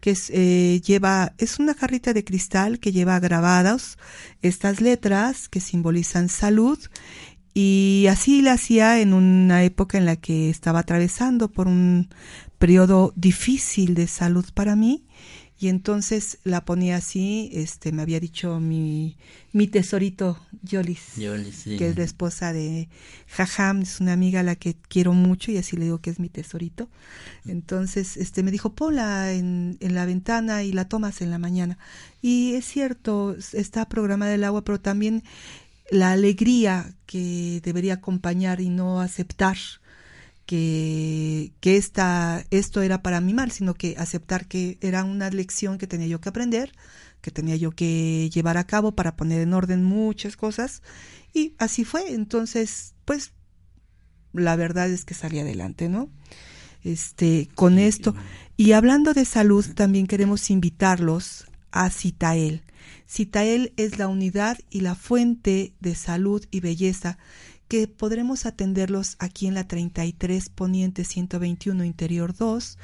que 0.00 0.10
es, 0.10 0.28
eh, 0.34 0.82
lleva, 0.84 1.32
es 1.38 1.58
una 1.58 1.72
jarrita 1.72 2.12
de 2.12 2.24
cristal 2.24 2.78
que 2.78 2.92
lleva 2.92 3.18
grabadas 3.20 3.96
estas 4.42 4.82
letras 4.82 5.48
que 5.48 5.60
simbolizan 5.60 6.28
salud 6.28 6.78
y 7.54 8.06
así 8.10 8.42
la 8.42 8.52
hacía 8.54 9.00
en 9.00 9.14
una 9.14 9.62
época 9.62 9.96
en 9.96 10.06
la 10.06 10.16
que 10.16 10.50
estaba 10.50 10.80
atravesando 10.80 11.48
por 11.48 11.68
un 11.68 12.08
periodo 12.58 13.12
difícil 13.16 13.94
de 13.94 14.08
salud 14.08 14.44
para 14.54 14.76
mí 14.76 15.04
y 15.64 15.68
entonces 15.68 16.38
la 16.42 16.64
ponía 16.64 16.96
así, 16.96 17.48
este 17.52 17.92
me 17.92 18.02
había 18.02 18.18
dicho 18.18 18.58
mi, 18.58 19.16
mi 19.52 19.68
tesorito 19.68 20.38
Yolis, 20.62 21.12
que 21.78 21.88
es 21.88 21.96
la 21.96 22.02
esposa 22.02 22.52
de 22.52 22.88
Jajam, 23.28 23.82
es 23.82 24.00
una 24.00 24.12
amiga 24.12 24.40
a 24.40 24.42
la 24.42 24.56
que 24.56 24.74
quiero 24.88 25.12
mucho 25.12 25.52
y 25.52 25.56
así 25.56 25.76
le 25.76 25.84
digo 25.84 26.00
que 26.00 26.10
es 26.10 26.18
mi 26.18 26.28
tesorito. 26.28 26.88
Entonces, 27.46 28.16
este 28.16 28.42
me 28.42 28.50
dijo, 28.50 28.74
ponla 28.74 29.32
en, 29.32 29.78
en 29.80 29.94
la 29.94 30.06
ventana 30.06 30.64
y 30.64 30.72
la 30.72 30.88
tomas 30.88 31.22
en 31.22 31.30
la 31.30 31.38
mañana. 31.38 31.78
Y 32.20 32.54
es 32.56 32.64
cierto, 32.64 33.36
está 33.52 33.88
programada 33.88 34.34
el 34.34 34.44
agua, 34.44 34.64
pero 34.64 34.80
también 34.80 35.22
la 35.90 36.12
alegría 36.12 36.94
que 37.06 37.60
debería 37.62 37.94
acompañar 37.94 38.60
y 38.60 38.70
no 38.70 39.00
aceptar 39.00 39.56
que, 40.46 41.52
que 41.60 41.76
esta, 41.76 42.44
esto 42.50 42.82
era 42.82 43.02
para 43.02 43.20
mi 43.20 43.34
mal, 43.34 43.50
sino 43.50 43.74
que 43.74 43.96
aceptar 43.98 44.46
que 44.46 44.78
era 44.80 45.04
una 45.04 45.30
lección 45.30 45.78
que 45.78 45.86
tenía 45.86 46.06
yo 46.06 46.20
que 46.20 46.28
aprender, 46.28 46.72
que 47.20 47.30
tenía 47.30 47.56
yo 47.56 47.70
que 47.70 48.30
llevar 48.32 48.58
a 48.58 48.66
cabo 48.66 48.92
para 48.92 49.16
poner 49.16 49.40
en 49.40 49.54
orden 49.54 49.84
muchas 49.84 50.36
cosas. 50.36 50.82
Y 51.32 51.54
así 51.58 51.84
fue. 51.84 52.12
Entonces, 52.12 52.94
pues, 53.04 53.32
la 54.32 54.56
verdad 54.56 54.90
es 54.90 55.04
que 55.04 55.14
salí 55.14 55.38
adelante, 55.38 55.88
¿no? 55.88 56.10
Este, 56.82 57.48
con 57.54 57.78
esto. 57.78 58.14
Y 58.56 58.72
hablando 58.72 59.14
de 59.14 59.24
salud, 59.24 59.64
también 59.74 60.06
queremos 60.06 60.50
invitarlos 60.50 61.46
a 61.72 61.88
Citael. 61.90 62.62
Citael 63.08 63.72
es 63.76 63.98
la 63.98 64.08
unidad 64.08 64.58
y 64.70 64.80
la 64.80 64.94
fuente 64.94 65.74
de 65.80 65.94
salud 65.94 66.44
y 66.50 66.60
belleza 66.60 67.18
podremos 67.96 68.46
atenderlos 68.46 69.16
aquí 69.18 69.46
en 69.46 69.54
la 69.54 69.66
33 69.66 70.48
Poniente 70.48 71.04
121 71.04 71.84
Interior 71.84 72.34
2 72.36 72.78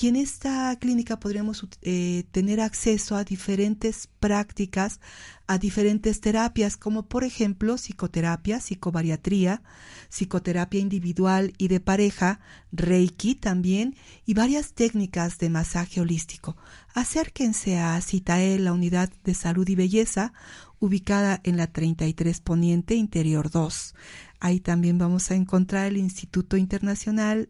y 0.00 0.08
en 0.08 0.16
esta 0.16 0.76
clínica 0.78 1.18
podremos 1.18 1.66
eh, 1.82 2.24
tener 2.30 2.60
acceso 2.60 3.16
a 3.16 3.24
diferentes 3.24 4.08
prácticas, 4.20 5.00
a 5.46 5.58
diferentes 5.58 6.20
terapias 6.20 6.76
como 6.76 7.08
por 7.08 7.24
ejemplo 7.24 7.76
psicoterapia, 7.76 8.60
psicobariatría, 8.60 9.62
psicoterapia 10.08 10.80
individual 10.80 11.52
y 11.58 11.68
de 11.68 11.80
pareja, 11.80 12.40
reiki 12.70 13.34
también 13.34 13.96
y 14.24 14.34
varias 14.34 14.72
técnicas 14.72 15.38
de 15.38 15.50
masaje 15.50 16.00
holístico. 16.00 16.56
Acérquense 16.94 17.78
a 17.78 18.00
Citael, 18.00 18.64
la 18.64 18.72
unidad 18.72 19.10
de 19.24 19.34
salud 19.34 19.68
y 19.68 19.74
belleza, 19.74 20.32
ubicada 20.80 21.40
en 21.44 21.56
la 21.56 21.66
33 21.66 22.40
Poniente 22.40 22.94
Interior 22.94 23.50
2. 23.50 23.94
Ahí 24.40 24.60
también 24.60 24.98
vamos 24.98 25.30
a 25.30 25.34
encontrar 25.34 25.86
el 25.86 25.96
Instituto 25.96 26.56
Internacional 26.56 27.48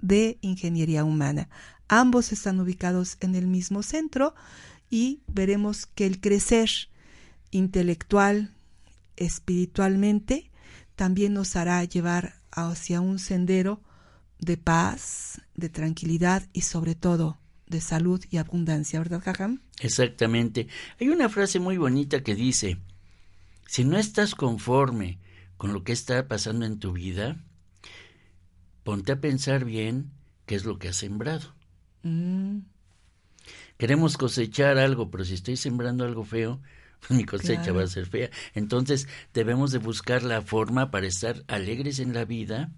de 0.00 0.38
Ingeniería 0.40 1.04
Humana. 1.04 1.48
Ambos 1.88 2.32
están 2.32 2.60
ubicados 2.60 3.16
en 3.20 3.34
el 3.34 3.46
mismo 3.46 3.82
centro 3.82 4.34
y 4.90 5.20
veremos 5.26 5.86
que 5.86 6.06
el 6.06 6.20
crecer 6.20 6.70
intelectual, 7.50 8.50
espiritualmente, 9.16 10.50
también 10.96 11.34
nos 11.34 11.56
hará 11.56 11.84
llevar 11.84 12.36
hacia 12.50 13.00
un 13.00 13.18
sendero 13.18 13.80
de 14.38 14.56
paz, 14.56 15.40
de 15.54 15.68
tranquilidad 15.68 16.48
y 16.52 16.62
sobre 16.62 16.94
todo 16.94 17.38
de 17.66 17.80
salud 17.80 18.22
y 18.30 18.36
abundancia, 18.36 18.98
¿verdad, 18.98 19.22
Jajam? 19.22 19.60
Exactamente. 19.80 20.68
Hay 21.00 21.08
una 21.08 21.28
frase 21.28 21.60
muy 21.60 21.76
bonita 21.76 22.22
que 22.22 22.34
dice, 22.34 22.78
si 23.66 23.84
no 23.84 23.98
estás 23.98 24.34
conforme 24.34 25.18
con 25.56 25.72
lo 25.72 25.84
que 25.84 25.92
está 25.92 26.28
pasando 26.28 26.66
en 26.66 26.78
tu 26.78 26.92
vida, 26.92 27.42
ponte 28.82 29.12
a 29.12 29.20
pensar 29.20 29.64
bien 29.64 30.12
qué 30.46 30.54
es 30.54 30.64
lo 30.64 30.78
que 30.78 30.88
has 30.88 30.96
sembrado. 30.96 31.54
Mm. 32.02 32.60
Queremos 33.78 34.16
cosechar 34.16 34.78
algo, 34.78 35.10
pero 35.10 35.24
si 35.24 35.34
estoy 35.34 35.56
sembrando 35.56 36.04
algo 36.04 36.24
feo, 36.24 36.60
pues 37.00 37.10
mi 37.18 37.24
cosecha 37.24 37.72
va 37.72 37.82
a 37.82 37.88
ser 37.88 38.06
fea. 38.06 38.30
Entonces 38.54 39.08
debemos 39.32 39.72
de 39.72 39.78
buscar 39.78 40.22
la 40.22 40.42
forma 40.42 40.90
para 40.90 41.06
estar 41.06 41.44
alegres 41.48 41.98
en 41.98 42.14
la 42.14 42.24
vida, 42.24 42.70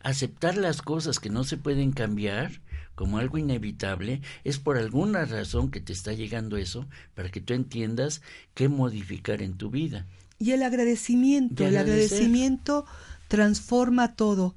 aceptar 0.00 0.56
las 0.56 0.82
cosas 0.82 1.18
que 1.18 1.30
no 1.30 1.44
se 1.44 1.56
pueden 1.56 1.92
cambiar 1.92 2.60
como 2.94 3.16
algo 3.16 3.38
inevitable, 3.38 4.20
es 4.44 4.58
por 4.58 4.76
alguna 4.76 5.24
razón 5.24 5.70
que 5.70 5.80
te 5.80 5.92
está 5.92 6.12
llegando 6.12 6.58
eso, 6.58 6.86
para 7.14 7.30
que 7.30 7.40
tú 7.40 7.54
entiendas 7.54 8.20
qué 8.52 8.68
modificar 8.68 9.40
en 9.40 9.56
tu 9.56 9.70
vida. 9.70 10.06
Y 10.40 10.52
el 10.52 10.62
agradecimiento, 10.62 11.66
el 11.66 11.76
agradecimiento 11.76 12.86
transforma 13.28 14.14
todo. 14.14 14.56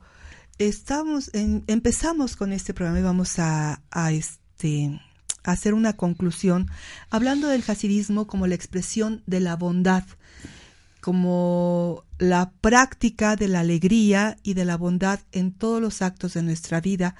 Estamos 0.58 1.30
empezamos 1.34 2.38
con 2.38 2.54
este 2.54 2.74
programa 2.74 3.00
y 3.00 3.04
vamos 3.04 3.38
a, 3.38 3.82
a 3.92 4.12
este 4.14 5.02
hacer 5.44 5.74
una 5.74 5.92
conclusión 5.94 6.70
hablando 7.10 7.50
del 7.50 7.66
hasidismo 7.68 8.28
como 8.28 8.48
la 8.48 8.56
expresión 8.56 9.24
de 9.26 9.42
la 9.42 9.58
bondad, 9.58 10.06
como 11.02 12.06
la 12.18 12.52
práctica 12.62 13.36
de 13.36 13.50
la 13.50 13.60
alegría 13.60 14.38
y 14.42 14.54
de 14.54 14.64
la 14.64 14.78
bondad 14.78 15.20
en 15.34 15.52
todos 15.52 15.82
los 15.82 16.02
actos 16.02 16.34
de 16.36 16.44
nuestra 16.44 16.80
vida, 16.80 17.16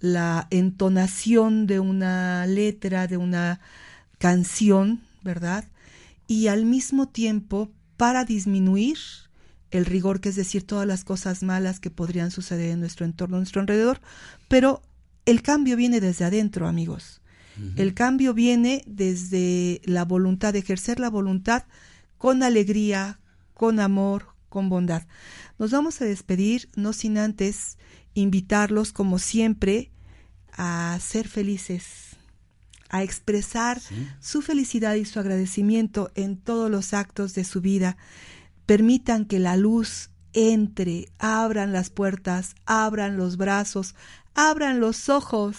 la 0.00 0.48
entonación 0.50 1.66
de 1.66 1.80
una 1.80 2.46
letra, 2.46 3.06
de 3.06 3.16
una 3.16 3.60
canción, 4.18 5.00
¿verdad? 5.22 5.64
Y 6.26 6.48
al 6.48 6.66
mismo 6.66 7.08
tiempo 7.08 7.70
para 8.02 8.24
disminuir 8.24 8.98
el 9.70 9.86
rigor, 9.86 10.20
que 10.20 10.30
es 10.30 10.34
decir, 10.34 10.66
todas 10.66 10.88
las 10.88 11.04
cosas 11.04 11.44
malas 11.44 11.78
que 11.78 11.88
podrían 11.88 12.32
suceder 12.32 12.70
en 12.70 12.80
nuestro 12.80 13.06
entorno, 13.06 13.36
en 13.36 13.42
nuestro 13.42 13.60
alrededor, 13.60 14.00
pero 14.48 14.82
el 15.24 15.40
cambio 15.40 15.76
viene 15.76 16.00
desde 16.00 16.24
adentro, 16.24 16.66
amigos. 16.66 17.20
El 17.76 17.94
cambio 17.94 18.34
viene 18.34 18.82
desde 18.88 19.80
la 19.84 20.04
voluntad, 20.04 20.52
de 20.52 20.58
ejercer 20.58 20.98
la 20.98 21.10
voluntad 21.10 21.62
con 22.18 22.42
alegría, 22.42 23.20
con 23.54 23.78
amor, 23.78 24.34
con 24.48 24.68
bondad. 24.68 25.06
Nos 25.60 25.70
vamos 25.70 26.02
a 26.02 26.04
despedir, 26.04 26.70
no 26.74 26.92
sin 26.92 27.18
antes 27.18 27.78
invitarlos, 28.14 28.92
como 28.92 29.20
siempre, 29.20 29.92
a 30.50 30.98
ser 31.00 31.28
felices, 31.28 32.11
a 32.92 33.02
expresar 33.02 33.80
su 34.20 34.42
felicidad 34.42 34.94
y 34.94 35.06
su 35.06 35.18
agradecimiento 35.18 36.12
en 36.14 36.36
todos 36.36 36.70
los 36.70 36.92
actos 36.92 37.34
de 37.34 37.42
su 37.42 37.62
vida. 37.62 37.96
Permitan 38.66 39.24
que 39.24 39.38
la 39.38 39.56
luz 39.56 40.10
entre, 40.34 41.08
abran 41.18 41.72
las 41.72 41.88
puertas, 41.88 42.54
abran 42.66 43.16
los 43.16 43.38
brazos, 43.38 43.94
abran 44.34 44.78
los 44.78 45.08
ojos, 45.08 45.56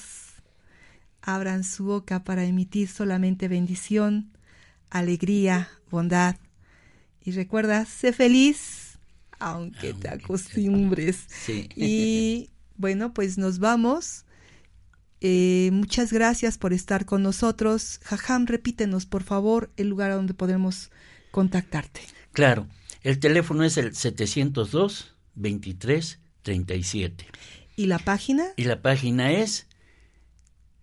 abran 1.24 1.64
su 1.64 1.86
boca 1.86 2.24
para 2.24 2.46
emitir 2.46 2.88
solamente 2.88 3.48
bendición, 3.48 4.32
alegría, 4.92 5.70
bondad. 5.90 6.36
Y 7.24 7.32
recuerda, 7.32 7.86
sé 7.86 8.14
feliz, 8.14 9.00
aunque 9.40 9.96
te 9.96 10.08
acostumbres. 10.08 11.26
Y 11.76 12.52
bueno, 12.78 13.12
pues 13.12 13.40
nos 13.40 13.58
vamos 13.58 14.26
eh, 15.26 15.70
muchas 15.72 16.12
gracias 16.12 16.58
por 16.58 16.74
estar 16.74 17.06
con 17.06 17.24
nosotros. 17.24 18.02
Jajam, 18.04 18.46
repítenos, 18.46 19.06
por 19.06 19.24
favor, 19.24 19.72
el 19.78 19.88
lugar 19.88 20.12
a 20.12 20.16
donde 20.16 20.34
podemos 20.34 20.92
contactarte. 21.32 22.02
Claro, 22.34 22.68
el 23.04 23.20
teléfono 23.20 23.64
es 23.64 23.78
el 23.78 23.96
702 23.96 25.16
23 25.36 26.20
37. 26.42 27.26
¿Y 27.78 27.86
la 27.86 28.00
página? 28.00 28.48
Y 28.58 28.66
la 28.66 28.82
página 28.82 29.32
es 29.32 29.68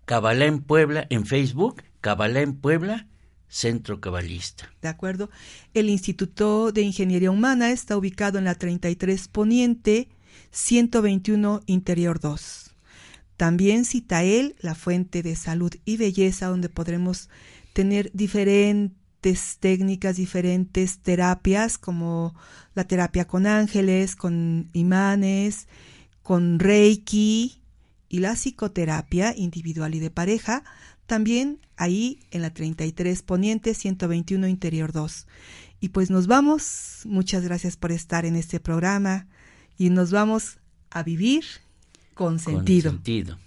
Cabalá 0.07 0.47
en 0.47 0.63
Puebla 0.63 1.07
en 1.11 1.27
Facebook, 1.27 1.83
Cabalá 2.01 2.41
en 2.41 2.55
Puebla, 2.55 3.09
Centro 3.49 4.01
Cabalista. 4.01 4.73
De 4.81 4.89
acuerdo. 4.89 5.29
El 5.75 5.91
Instituto 5.91 6.73
de 6.73 6.81
Ingeniería 6.81 7.31
Humana 7.31 7.73
está 7.73 7.95
ubicado 7.97 8.39
en 8.39 8.45
la 8.45 8.55
33 8.55 9.29
Poniente, 9.29 10.09
121 10.51 11.61
Interior 11.67 12.21
2. 12.21 12.70
También 13.41 13.87
Citael, 13.87 14.55
la 14.61 14.75
fuente 14.75 15.23
de 15.23 15.35
salud 15.35 15.73
y 15.87 15.97
belleza, 15.97 16.49
donde 16.49 16.69
podremos 16.69 17.31
tener 17.73 18.11
diferentes 18.13 19.57
técnicas, 19.61 20.17
diferentes 20.17 20.99
terapias, 20.99 21.79
como 21.79 22.35
la 22.75 22.85
terapia 22.85 23.27
con 23.27 23.47
ángeles, 23.47 24.15
con 24.15 24.69
imanes, 24.75 25.69
con 26.23 26.59
reiki 26.59 27.63
y 28.11 28.19
la 28.19 28.35
psicoterapia 28.35 29.35
individual 29.35 29.95
y 29.95 30.01
de 30.01 30.11
pareja, 30.11 30.63
también 31.07 31.61
ahí 31.79 32.19
en 32.33 32.43
la 32.43 32.53
33 32.53 33.23
Poniente 33.23 33.73
121 33.73 34.49
Interior 34.49 34.93
2. 34.93 35.27
Y 35.81 35.89
pues 35.89 36.11
nos 36.11 36.27
vamos, 36.27 37.05
muchas 37.07 37.43
gracias 37.43 37.79
por 37.79 37.91
estar 37.91 38.27
en 38.27 38.37
este 38.37 38.61
programa 38.61 39.29
y 39.79 39.89
nos 39.89 40.11
vamos 40.11 40.59
a 40.91 41.03
vivir 41.03 41.47
con 42.21 42.39
sentido. 42.39 42.91
Con 42.91 42.99
sentido. 42.99 43.39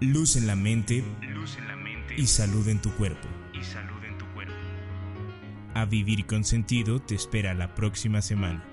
Luz 0.00 0.36
en 0.36 0.46
la 0.46 0.56
mente 0.56 1.04
y 2.16 2.26
salud 2.26 2.66
en 2.68 2.80
tu 2.80 2.90
cuerpo. 2.92 3.28
Y 3.52 3.62
salud 3.62 4.02
en 4.02 4.16
tu 4.16 4.24
cuerpo. 4.32 4.54
A 5.74 5.84
vivir 5.84 6.24
con 6.24 6.42
sentido 6.42 7.02
te 7.02 7.14
espera 7.14 7.52
la 7.52 7.74
próxima 7.74 8.22
semana. 8.22 8.64